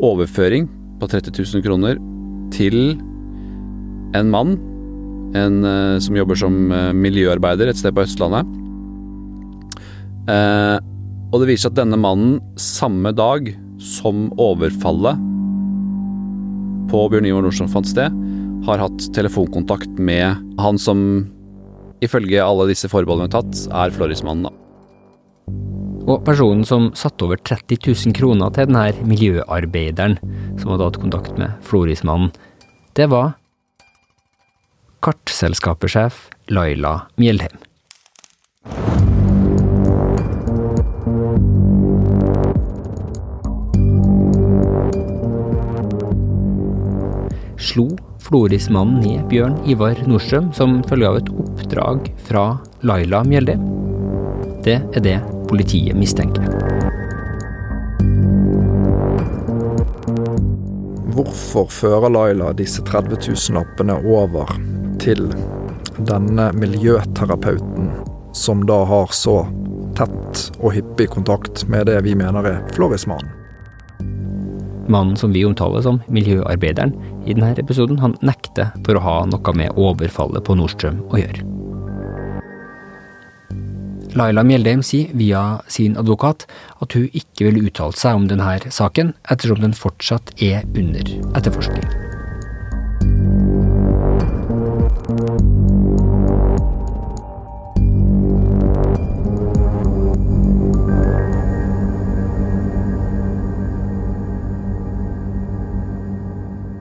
overføring 0.04 0.68
på 1.00 1.08
30 1.08 1.32
000 1.32 1.64
kroner 1.64 2.00
til 2.52 2.96
en 4.16 4.32
mann 4.32 4.56
en, 5.36 5.64
eh, 5.64 5.98
som 5.98 6.16
jobber 6.16 6.38
som 6.38 6.72
eh, 6.72 6.92
miljøarbeider 6.96 7.70
et 7.70 7.80
sted 7.80 7.94
på 7.94 8.04
Østlandet. 8.04 8.48
Eh, 10.30 10.76
og 11.32 11.42
det 11.42 11.48
viser 11.50 11.66
seg 11.66 11.74
at 11.74 11.80
denne 11.82 11.98
mannen 12.00 12.38
samme 12.60 13.12
dag 13.16 13.50
som 13.82 14.28
overfallet 14.40 15.20
på 16.90 17.02
Bjørn 17.10 17.26
Ivar 17.28 17.44
Nordstrand 17.44 17.72
fant 17.72 17.88
sted, 17.90 18.14
har 18.66 18.82
hatt 18.82 19.08
telefonkontakt 19.14 19.98
med 20.02 20.42
han 20.60 20.78
som 20.80 21.00
ifølge 22.04 22.42
alle 22.42 22.68
disse 22.70 22.90
forbeholdene 22.90 23.30
tatt, 23.32 23.66
er 23.70 23.94
Florismannen, 23.94 24.48
da. 24.48 24.54
Og 26.06 26.22
personen 26.26 26.62
som 26.66 26.92
satte 26.94 27.26
over 27.26 27.40
30 27.40 27.80
000 27.82 28.14
kroner 28.14 28.52
til 28.54 28.68
denne 28.68 29.06
miljøarbeideren 29.10 30.18
som 30.60 30.70
hadde 30.72 30.86
hatt 30.86 31.00
kontakt 31.02 31.38
med 31.40 31.56
Florismannen, 31.66 32.30
det 32.94 33.08
var 33.10 33.34
kartselskapersjef 35.02 36.28
Laila 36.50 37.08
Mjeldheim. 37.18 37.58
Slo 47.58 47.90
Floris-mannen 48.26 49.00
ned 49.04 49.28
Bjørn 49.30 49.54
Ivar 49.70 49.98
Nordstrøm 50.10 50.48
som 50.56 50.80
følge 50.88 51.06
av 51.06 51.18
et 51.20 51.28
oppdrag 51.30 52.08
fra 52.26 52.46
Laila 52.82 53.20
Mjelde. 53.22 53.54
Det 54.66 54.80
er 54.98 55.04
det 55.04 55.18
politiet 55.46 55.94
mistenker. 55.94 56.42
Hvorfor 61.14 61.70
fører 61.70 62.10
Laila 62.10 62.50
disse 62.58 62.82
30 62.82 63.22
000-lappene 63.28 64.00
over 64.02 64.50
til 64.98 65.30
denne 66.10 66.50
miljøterapeuten, 66.58 67.92
som 68.34 68.66
da 68.66 68.82
har 68.90 69.14
så 69.14 69.38
tett 69.96 70.48
og 70.58 70.74
hyppig 70.74 71.12
kontakt 71.14 71.68
med 71.70 71.86
det 71.86 72.02
vi 72.04 72.18
mener 72.18 72.50
er 72.56 72.62
Florismannen? 72.74 73.35
Mannen 74.88 75.16
som 75.18 75.32
vi 75.34 75.44
omtaler 75.46 75.82
som 75.82 76.00
miljøarbeideren 76.12 76.94
i 77.26 77.34
denne 77.34 77.54
episoden, 77.58 77.98
han 77.98 78.16
nekter 78.22 78.72
for 78.86 78.98
å 78.98 79.04
ha 79.04 79.16
noe 79.26 79.56
med 79.58 79.74
overfallet 79.74 80.44
på 80.46 80.56
Nordstrøm 80.58 81.02
å 81.10 81.22
gjøre. 81.22 81.46
Laila 84.16 84.44
Mjeldheim 84.46 84.80
sier 84.86 85.12
via 85.12 85.42
sin 85.68 85.96
advokat 86.00 86.46
at 86.80 86.96
hun 86.96 87.10
ikke 87.12 87.50
vil 87.50 87.66
uttale 87.68 87.96
seg 87.98 88.16
om 88.16 88.28
denne 88.30 88.56
saken, 88.72 89.12
ettersom 89.28 89.60
den 89.60 89.76
fortsatt 89.76 90.32
er 90.40 90.64
under 90.72 91.12
etterforskning. 91.36 91.84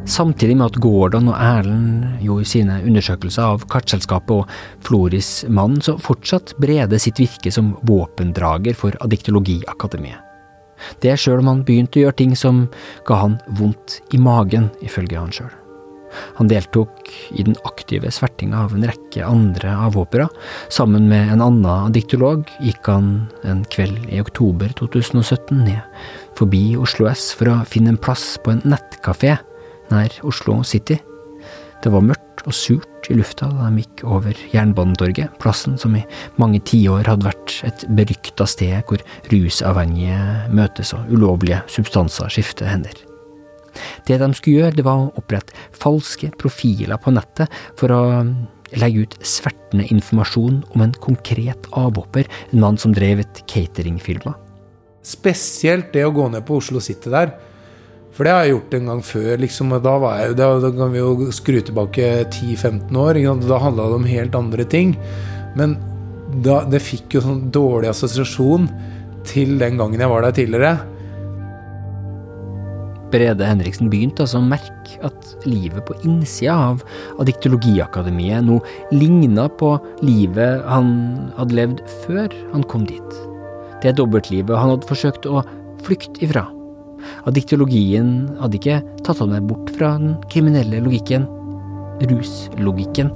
Samtidig 0.05 0.53
med 0.57 0.67
at 0.69 0.77
Gordon 0.83 1.31
og 1.31 1.37
Erlend 1.41 2.19
gjorde 2.21 2.45
sine 2.45 2.77
undersøkelser 2.85 3.55
av 3.55 3.63
kartselskapet 3.73 4.43
og 4.43 4.83
Floris 4.85 5.29
mann, 5.49 5.79
så 5.81 5.95
fortsatt 5.97 6.53
Brede 6.61 6.99
sitt 7.01 7.17
virke 7.17 7.49
som 7.53 7.73
våpendrager 7.89 8.77
for 8.77 8.93
Addiktologiakademiet. 9.01 10.21
Det 11.01 11.15
sjøl 11.17 11.41
om 11.41 11.49
han 11.49 11.63
begynte 11.65 11.97
å 11.97 12.05
gjøre 12.05 12.19
ting 12.19 12.35
som 12.37 12.65
ga 13.07 13.17
han 13.23 13.39
vondt 13.57 14.01
i 14.13 14.19
magen, 14.21 14.69
ifølge 14.85 15.17
han 15.17 15.33
sjøl. 15.33 15.53
Han 16.37 16.51
deltok 16.51 17.09
i 17.35 17.43
den 17.43 17.57
aktive 17.67 18.11
svertinga 18.13 18.61
av 18.67 18.75
en 18.75 18.85
rekke 18.87 19.25
andre 19.25 19.73
avhoppere. 19.87 20.29
Sammen 20.71 21.09
med 21.09 21.33
en 21.33 21.41
annen 21.43 21.65
addiktolog 21.89 22.45
gikk 22.63 22.91
han 22.91 23.09
en 23.47 23.65
kveld 23.73 24.05
i 24.13 24.21
oktober 24.21 24.71
2017 24.77 25.65
ned 25.65 25.81
forbi 26.37 26.75
Oslo 26.79 27.09
S 27.09 27.31
for 27.35 27.51
å 27.51 27.57
finne 27.67 27.95
en 27.95 27.99
plass 27.99 28.35
på 28.45 28.53
en 28.53 28.63
nettkafé 28.67 29.37
nær 29.91 30.13
Oslo 30.27 30.61
City. 30.63 30.97
Det 31.83 31.91
var 31.93 32.05
mørkt 32.05 32.45
og 32.45 32.55
surt 32.55 33.09
i 33.09 33.17
lufta 33.17 33.47
da 33.51 33.69
de 33.69 33.83
gikk 33.83 34.03
over 34.09 34.37
Jernbanetorget, 34.53 35.35
plassen 35.41 35.77
som 35.81 35.95
i 35.97 36.03
mange 36.41 36.61
tiår 36.65 37.05
hadde 37.09 37.27
vært 37.27 37.59
et 37.67 37.85
berykta 37.97 38.47
sted 38.49 38.79
hvor 38.89 39.03
rusavhengige 39.31 40.21
møtes 40.55 40.95
og 40.97 41.11
ulovlige 41.13 41.61
substanser 41.71 42.31
skifter 42.33 42.71
hender. 42.71 42.95
Det 44.07 44.17
de 44.21 44.29
skulle 44.37 44.63
gjøre, 44.63 44.77
det 44.77 44.85
var 44.87 45.03
å 45.03 45.11
opprette 45.19 45.55
falske 45.75 46.31
profiler 46.39 46.99
på 47.01 47.13
nettet 47.13 47.51
for 47.79 47.91
å 47.91 48.03
legge 48.75 49.05
ut 49.05 49.17
svertende 49.25 49.85
informasjon 49.93 50.61
om 50.73 50.83
en 50.83 50.95
konkret 51.03 51.67
avhopper, 51.75 52.27
en 52.51 52.63
mann 52.63 52.79
som 52.81 52.95
drev 52.95 53.21
et 53.23 53.41
cateringfirma. 53.51 54.33
Spesielt 55.05 55.91
det 55.93 56.05
å 56.07 56.13
gå 56.15 56.25
ned 56.33 56.45
på 56.47 56.57
Oslo 56.57 56.81
City 56.81 57.11
der. 57.13 57.35
For 58.15 58.23
det 58.23 58.31
har 58.31 58.45
jeg 58.45 58.55
gjort 58.55 58.75
en 58.77 58.89
gang 58.91 59.01
før. 59.03 59.31
Liksom, 59.43 59.75
da, 59.83 59.95
jeg, 60.21 60.37
da, 60.39 60.49
da 60.63 60.71
kan 60.71 60.93
vi 60.93 61.01
jo 61.01 61.29
skru 61.35 61.59
tilbake 61.59 62.09
10-15 62.31 63.01
år. 63.01 63.19
Da 63.43 63.59
handla 63.59 63.89
det 63.91 63.99
om 63.99 64.07
helt 64.07 64.37
andre 64.39 64.67
ting. 64.71 64.95
Men 65.59 65.75
da, 66.45 66.61
det 66.67 66.83
fikk 66.83 67.17
jo 67.17 67.25
sånn 67.25 67.47
dårlig 67.55 67.91
assosiasjon 67.91 68.69
til 69.27 69.57
den 69.59 69.79
gangen 69.81 69.99
jeg 69.99 70.11
var 70.11 70.23
der 70.23 70.35
tidligere. 70.37 70.75
Brede 73.11 73.47
Henriksen 73.47 73.91
begynte 73.91 74.25
altså 74.25 74.39
å 74.41 74.47
merke 74.47 74.97
at 75.05 75.35
livet 75.47 75.85
på 75.87 75.95
innsida 76.07 76.55
av 76.71 76.81
Adiktologiakademiet 77.21 78.43
nå 78.47 78.57
ligna 78.95 79.45
på 79.59 79.75
livet 80.03 80.65
han 80.67 80.89
hadde 81.37 81.59
levd 81.61 81.85
før 82.07 82.33
han 82.55 82.65
kom 82.71 82.87
dit. 82.89 83.21
Det 83.83 83.95
dobbeltlivet 83.99 84.57
han 84.57 84.73
hadde 84.73 84.89
forsøkt 84.89 85.29
å 85.29 85.45
flykte 85.85 86.25
ifra. 86.25 86.47
Addiktologien 87.29 88.11
hadde 88.41 88.59
ikke 88.59 88.81
tatt 89.05 89.21
han 89.21 89.33
med 89.33 89.47
bort 89.49 89.71
fra 89.75 89.95
den 89.99 90.15
kriminelle 90.31 90.81
logikken, 90.83 91.27
ruslogikken, 92.01 93.11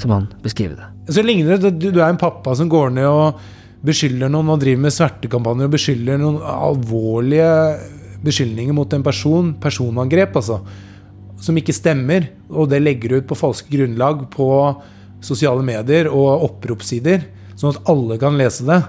som 0.00 0.14
han 0.14 0.30
beskrev 0.44 0.76
det. 0.78 0.88
Så 1.12 1.22
ligner 1.22 1.60
det 1.60 1.74
Du 1.78 2.00
er 2.00 2.08
en 2.08 2.20
pappa 2.20 2.54
som 2.56 2.70
går 2.72 2.94
ned 2.96 3.08
og 3.08 3.42
beskylder 3.84 4.32
noen 4.32 4.54
og 4.54 4.62
driver 4.62 4.86
med 4.86 4.94
svertekampanjer 4.96 5.68
og 5.68 5.74
beskylder 5.74 6.20
noen 6.20 6.40
alvorlige 6.48 7.50
beskyldninger 8.24 8.76
mot 8.76 8.92
en 8.96 9.04
person, 9.04 9.52
personangrep, 9.60 10.36
altså, 10.40 10.62
som 11.44 11.56
ikke 11.60 11.76
stemmer, 11.76 12.30
og 12.48 12.70
det 12.72 12.80
legger 12.80 13.12
du 13.12 13.20
ut 13.20 13.28
på 13.28 13.36
falske 13.36 13.68
grunnlag 13.68 14.24
på 14.32 14.48
sosiale 15.24 15.64
medier 15.66 16.08
og 16.08 16.46
oppropssider, 16.48 17.26
sånn 17.58 17.74
at 17.74 17.90
alle 17.92 18.16
kan 18.20 18.38
lese 18.40 18.64
det. 18.68 18.80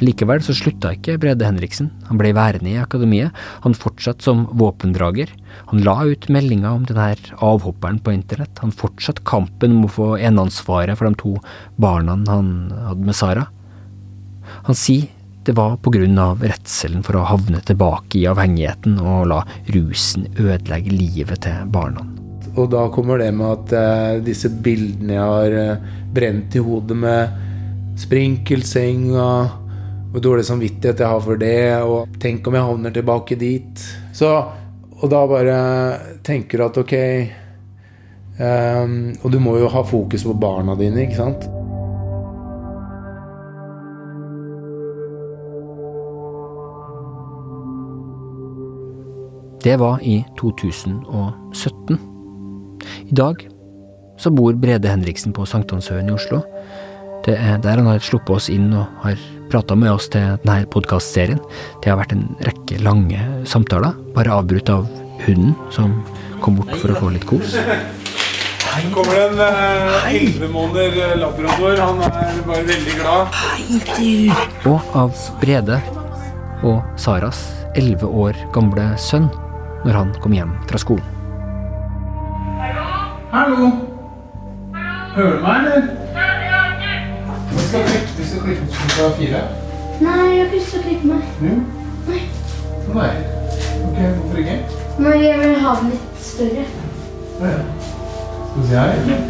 Likevel 0.00 0.40
så 0.40 0.54
slutta 0.56 0.94
ikke 0.96 1.18
Brede 1.20 1.44
Henriksen. 1.44 1.90
Han 2.08 2.20
ble 2.20 2.32
værende 2.36 2.72
i 2.72 2.80
akademiet. 2.80 3.36
Han 3.66 3.76
fortsatte 3.76 4.24
som 4.24 4.46
våpendrager. 4.56 5.32
Han 5.72 5.84
la 5.84 5.98
ut 6.08 6.28
meldinger 6.32 6.72
om 6.72 6.86
denne 6.88 7.12
avhopperen 7.44 8.00
på 8.00 8.14
internett. 8.16 8.62
Han 8.64 8.72
fortsatte 8.72 9.26
kampen 9.28 9.76
om 9.76 9.86
å 9.86 9.92
få 9.92 10.10
eneansvaret 10.16 10.96
for 10.96 11.10
de 11.10 11.20
to 11.20 11.34
barna 11.80 12.16
han 12.30 12.52
hadde 12.88 13.10
med 13.10 13.18
Sara. 13.18 13.46
Han 14.66 14.78
sier 14.78 15.08
det 15.44 15.54
var 15.56 15.78
på 15.80 15.90
grunn 15.90 16.18
av 16.20 16.42
redselen 16.44 17.04
for 17.04 17.16
å 17.16 17.26
havne 17.28 17.62
tilbake 17.64 18.18
i 18.20 18.26
avhengigheten 18.28 18.98
og 19.00 19.30
la 19.30 19.38
rusen 19.72 20.26
ødelegge 20.36 20.92
livet 20.92 21.46
til 21.46 21.70
barna. 21.72 22.04
Og 22.58 22.68
da 22.72 22.84
kommer 22.92 23.20
det 23.22 23.30
med 23.36 23.46
at 23.48 23.72
eh, 23.78 24.18
disse 24.26 24.50
bildene 24.52 25.16
jeg 25.16 25.30
har 25.32 25.56
eh, 25.62 25.88
brent 26.12 26.56
i 26.58 26.62
hodet 26.64 26.98
med 26.98 27.96
sprinkelseng 28.00 29.08
og 29.14 29.59
hvor 30.10 30.22
dårlig 30.24 30.44
samvittighet 30.46 31.00
jeg 31.00 31.08
har 31.12 31.22
for 31.22 31.38
det, 31.38 31.82
og 31.86 32.18
tenk 32.22 32.46
om 32.46 32.56
jeg 32.56 32.66
havner 32.66 32.94
tilbake 32.94 33.38
dit. 33.38 33.84
Så, 34.16 34.30
og 34.98 35.06
da 35.12 35.22
bare 35.30 35.60
tenker 36.26 36.58
du 36.58 36.64
at 36.66 36.78
ok 36.82 36.94
um, 38.36 38.96
Og 39.22 39.30
du 39.32 39.38
må 39.40 39.54
jo 39.56 39.70
ha 39.72 39.80
fokus 39.86 40.26
på 40.26 40.34
barna 40.36 40.74
dine, 40.76 41.06
ikke 41.06 41.16
sant? 41.16 41.48
Det 49.60 49.76
var 49.80 50.00
i 50.02 50.22
2017. 50.40 51.98
I 53.08 53.14
dag 53.14 53.42
så 54.20 54.30
bor 54.32 54.56
Brede 54.56 54.88
Henriksen 54.88 55.32
på 55.36 55.44
Sankthanshaugen 55.48 56.08
i 56.08 56.14
Oslo. 56.16 56.40
Det 57.24 57.36
er 57.36 57.60
der 57.60 57.76
han 57.76 57.88
har 57.88 58.00
sluppet 58.04 58.36
oss 58.36 58.48
inn 58.52 58.72
og 58.72 58.88
har 59.04 59.20
prata 59.50 59.76
med 59.78 59.92
oss 59.92 60.08
til 60.12 60.36
denne 60.44 60.66
podkastserien. 60.70 61.40
Det 61.82 61.90
har 61.90 61.98
vært 62.00 62.14
en 62.14 62.28
rekke 62.46 62.78
lange 62.84 63.20
samtaler, 63.48 63.96
bare 64.14 64.34
avbrutt 64.38 64.70
av 64.72 64.86
hunden, 65.26 65.56
som 65.74 65.98
kom 66.40 66.60
bort 66.60 66.72
for 66.80 66.94
å 66.94 66.98
få 67.00 67.12
litt 67.14 67.26
kos. 67.28 67.56
Her 68.70 68.86
kommer 68.94 69.16
det 69.16 69.24
en 69.26 69.40
elleve 70.14 70.46
eh, 70.46 70.52
måneder 70.54 71.16
labrador. 71.18 71.80
Han 71.82 72.02
er 72.06 72.42
bare 72.46 72.66
veldig 72.68 72.98
glad. 73.00 73.38
Hei, 73.90 74.12
og 74.70 74.94
av 74.94 75.24
Brede 75.42 75.80
og 76.62 76.84
Saras 77.00 77.42
elleve 77.78 78.06
år 78.06 78.38
gamle 78.54 78.92
sønn 79.00 79.26
når 79.84 79.96
han 79.96 80.12
kom 80.22 80.36
hjem 80.36 80.54
fra 80.70 80.80
skolen. 80.80 81.16
Hallo! 83.30 83.70
Hører 85.14 85.34
du 85.36 85.42
meg, 85.42 85.66
eller? 85.66 85.99
Skal 87.70 87.82
klippe, 87.86 88.08
du 88.18 88.26
skal 88.28 88.40
klippe 88.40 88.66
klokka 88.72 89.16
fire. 89.16 89.40
Nei, 90.00 90.10
jeg 90.10 90.38
har 90.38 90.44
ikke 90.44 90.56
lyst 90.56 90.72
til 90.72 90.80
å 90.80 90.86
klippe 90.88 91.10
meg. 91.10 91.22
Mm. 91.38 91.60
Nei. 92.08 92.22
Nei. 92.96 93.10
Ok, 93.86 93.98
Hvorfor 94.16 94.40
ikke? 94.42 94.56
Nei, 95.04 95.12
jeg 95.22 95.36
vil 95.38 95.54
ha 95.62 95.74
den 95.78 95.92
litt 95.92 96.24
større. 96.30 96.64
Ja, 97.40 97.52
ja. 97.52 97.60
Skal 98.48 98.58
vi 98.58 98.66
se 98.72 98.74
her. 98.74 98.90
eller? 99.06 99.22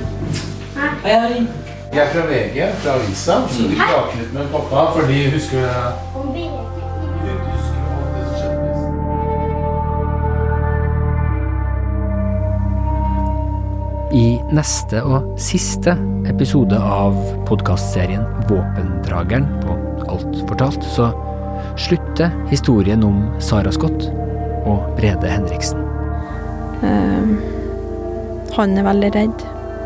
Hei. 1.05 1.47
Jeg 1.93 2.03
er 2.07 2.13
fra 2.15 2.27
VG, 2.31 2.59
fra 2.81 2.97
avisa. 2.97 3.37
Så 3.53 3.69
vi 3.69 3.77
prater 3.77 4.21
litt 4.23 4.33
med 4.39 4.49
pappa, 4.57 4.87
fordi 4.97 5.23
husker 5.37 5.61
du 5.61 6.21
Om 6.23 6.33
VG? 6.39 6.80
I 14.11 14.41
neste 14.51 14.99
og 15.07 15.37
siste 15.39 15.93
episode 16.27 16.75
av 16.75 17.15
podkastserien 17.47 18.25
Våpendrageren 18.49 19.45
på 19.63 19.77
Alt 20.11 20.41
fortalt, 20.49 20.83
så 20.83 21.13
slutter 21.79 22.33
historien 22.51 23.05
om 23.07 23.21
Sara 23.39 23.71
Scott 23.71 24.09
og 24.67 24.89
Brede 24.97 25.31
Henriksen. 25.31 25.85
Eh, 26.83 27.31
han 28.57 28.75
er 28.75 28.89
veldig 28.89 29.11
redd, 29.15 29.45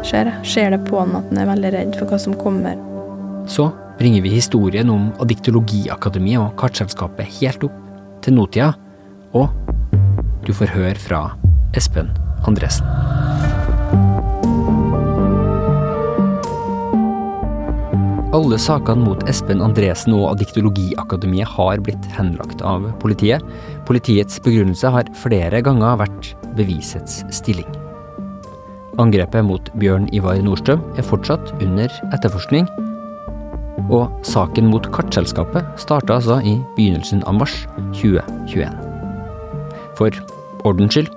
ser 0.08 0.30
jeg. 0.30 0.48
Ser 0.54 0.72
det 0.72 0.80
på 0.88 1.02
han 1.02 1.18
at 1.18 1.28
han 1.28 1.42
er 1.42 1.50
veldig 1.50 1.72
redd 1.74 1.98
for 2.00 2.08
hva 2.08 2.20
som 2.22 2.36
kommer. 2.40 2.80
Så 3.44 3.68
bringer 3.98 4.24
vi 4.24 4.32
historien 4.38 4.88
om 4.94 5.10
Adiktologiakademiet 5.20 6.40
og 6.40 6.56
Kartselskapet 6.62 7.28
helt 7.42 7.68
opp 7.68 7.76
til 8.24 8.38
nåtida, 8.38 8.72
og 9.36 9.52
du 10.48 10.54
får 10.56 10.72
høre 10.72 10.96
fra 10.96 11.26
Espen 11.76 12.08
Andresen. 12.48 13.13
Alle 18.34 18.56
sakene 18.58 19.04
mot 19.06 19.20
Espen 19.30 19.60
Andresen 19.62 20.16
og 20.16 20.40
Diktologiakademiet 20.40 21.46
har 21.54 21.78
blitt 21.86 22.06
henlagt 22.16 22.64
av 22.66 22.88
politiet. 22.98 23.44
Politiets 23.86 24.40
begrunnelse 24.42 24.90
har 24.90 25.10
flere 25.20 25.60
ganger 25.62 26.00
vært 26.00 26.32
bevisets 26.58 27.20
stilling. 27.30 27.68
Angrepet 28.98 29.46
mot 29.46 29.70
Bjørn 29.78 30.08
Ivar 30.14 30.40
Nordstrøm 30.42 30.82
er 30.98 31.06
fortsatt 31.06 31.52
under 31.60 31.94
etterforskning. 32.10 32.66
Og 33.84 34.10
saken 34.26 34.66
mot 34.72 34.90
Kartselskapet 34.94 35.70
starta 35.78 36.18
altså 36.18 36.40
i 36.42 36.56
begynnelsen 36.74 37.22
av 37.30 37.38
mars 37.38 37.54
2021. 38.00 38.74
For 39.94 40.10
ordens 40.66 40.98
skyld, 40.98 41.12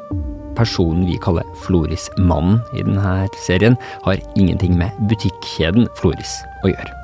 personen 0.57 1.09
vi 1.09 1.17
kaller 1.25 1.49
Floris-mannen 1.65 2.61
i 2.77 2.85
denne 2.85 3.17
serien, 3.47 3.81
har 4.05 4.21
ingenting 4.37 4.77
med 4.77 4.93
butikkjeden 5.09 5.89
Floris 5.97 6.37
å 6.61 6.73
gjøre. 6.75 6.96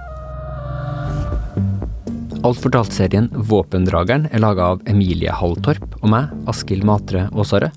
Alt 2.44 2.60
fortalt-serien 2.60 3.30
Våpendrageren 3.48 4.26
er 4.36 4.42
laga 4.44 4.66
av 4.74 4.82
Emilie 4.92 5.32
Halltorp 5.32 5.94
og 6.02 6.10
meg, 6.12 6.32
Askild 6.52 6.84
Matre 6.84 7.30
Aasare. 7.32 7.70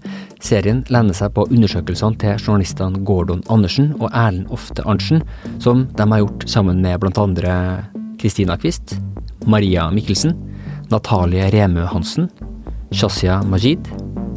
Serien 0.42 0.80
lener 0.90 1.14
seg 1.14 1.36
på 1.36 1.44
undersøkelsene 1.54 2.18
til 2.18 2.40
journalistene 2.40 3.04
Gordon 3.06 3.44
Andersen 3.52 3.92
og 4.00 4.08
Erlend 4.10 4.50
Ofte 4.50 4.82
Arntzen, 4.82 5.22
som 5.62 5.84
de 5.94 6.06
har 6.10 6.24
gjort 6.24 6.48
sammen 6.50 6.82
med 6.82 7.06
andre 7.14 7.54
Kristina 8.18 8.56
Kvist, 8.58 8.96
Maria 9.46 9.86
Mikkelsen, 9.94 10.34
Natalie 10.90 11.46
Remø 11.54 11.86
Hansen, 11.86 12.26
Shazia 12.90 13.38
Majid, 13.46 13.86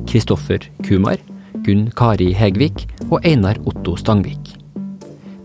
Kristoffer 0.05 0.61
Kumar, 0.85 1.17
Gunn 1.65 1.89
Kari 1.97 2.35
Hegvik 2.37 2.85
og 3.09 3.25
Einar 3.25 3.57
Otto 3.65 3.97
Stangvik. 3.97 4.53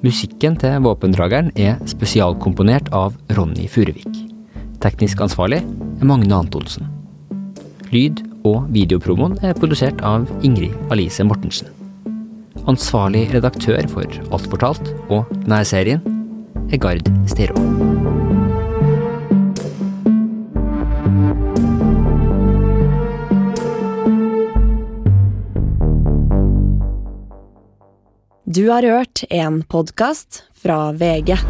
Musikken 0.05 0.61
til 0.61 0.77
Våpendrageren 0.85 1.49
er 1.57 1.81
spesialkomponert 1.89 2.93
av 2.93 3.17
Ronny 3.33 3.65
Furuvik. 3.73 4.34
Teknisk 4.85 5.23
ansvarlig 5.25 5.63
er 5.65 6.05
Magne 6.05 6.37
Antonsen. 6.37 6.85
Lyd- 7.89 8.21
og 8.45 8.67
videopromoen 8.75 9.39
er 9.41 9.57
produsert 9.57 10.03
av 10.05 10.27
Ingrid 10.45 10.75
Alice 10.93 11.25
Mortensen. 11.25 11.71
Ansvarlig 12.69 13.31
redaktør 13.33 13.81
for 13.89 14.05
Alt 14.29 14.51
fortalt 14.53 14.93
og 15.09 15.31
denne 15.39 15.63
serien 15.65 16.05
er 16.69 16.77
Gard 16.77 17.09
Stero. 17.33 17.57
Du 28.45 28.69
har 28.69 28.85
hørt 28.85 29.25
en 29.33 29.63
podkast 29.65 30.45
fra 30.53 30.93
VG. 30.93 31.41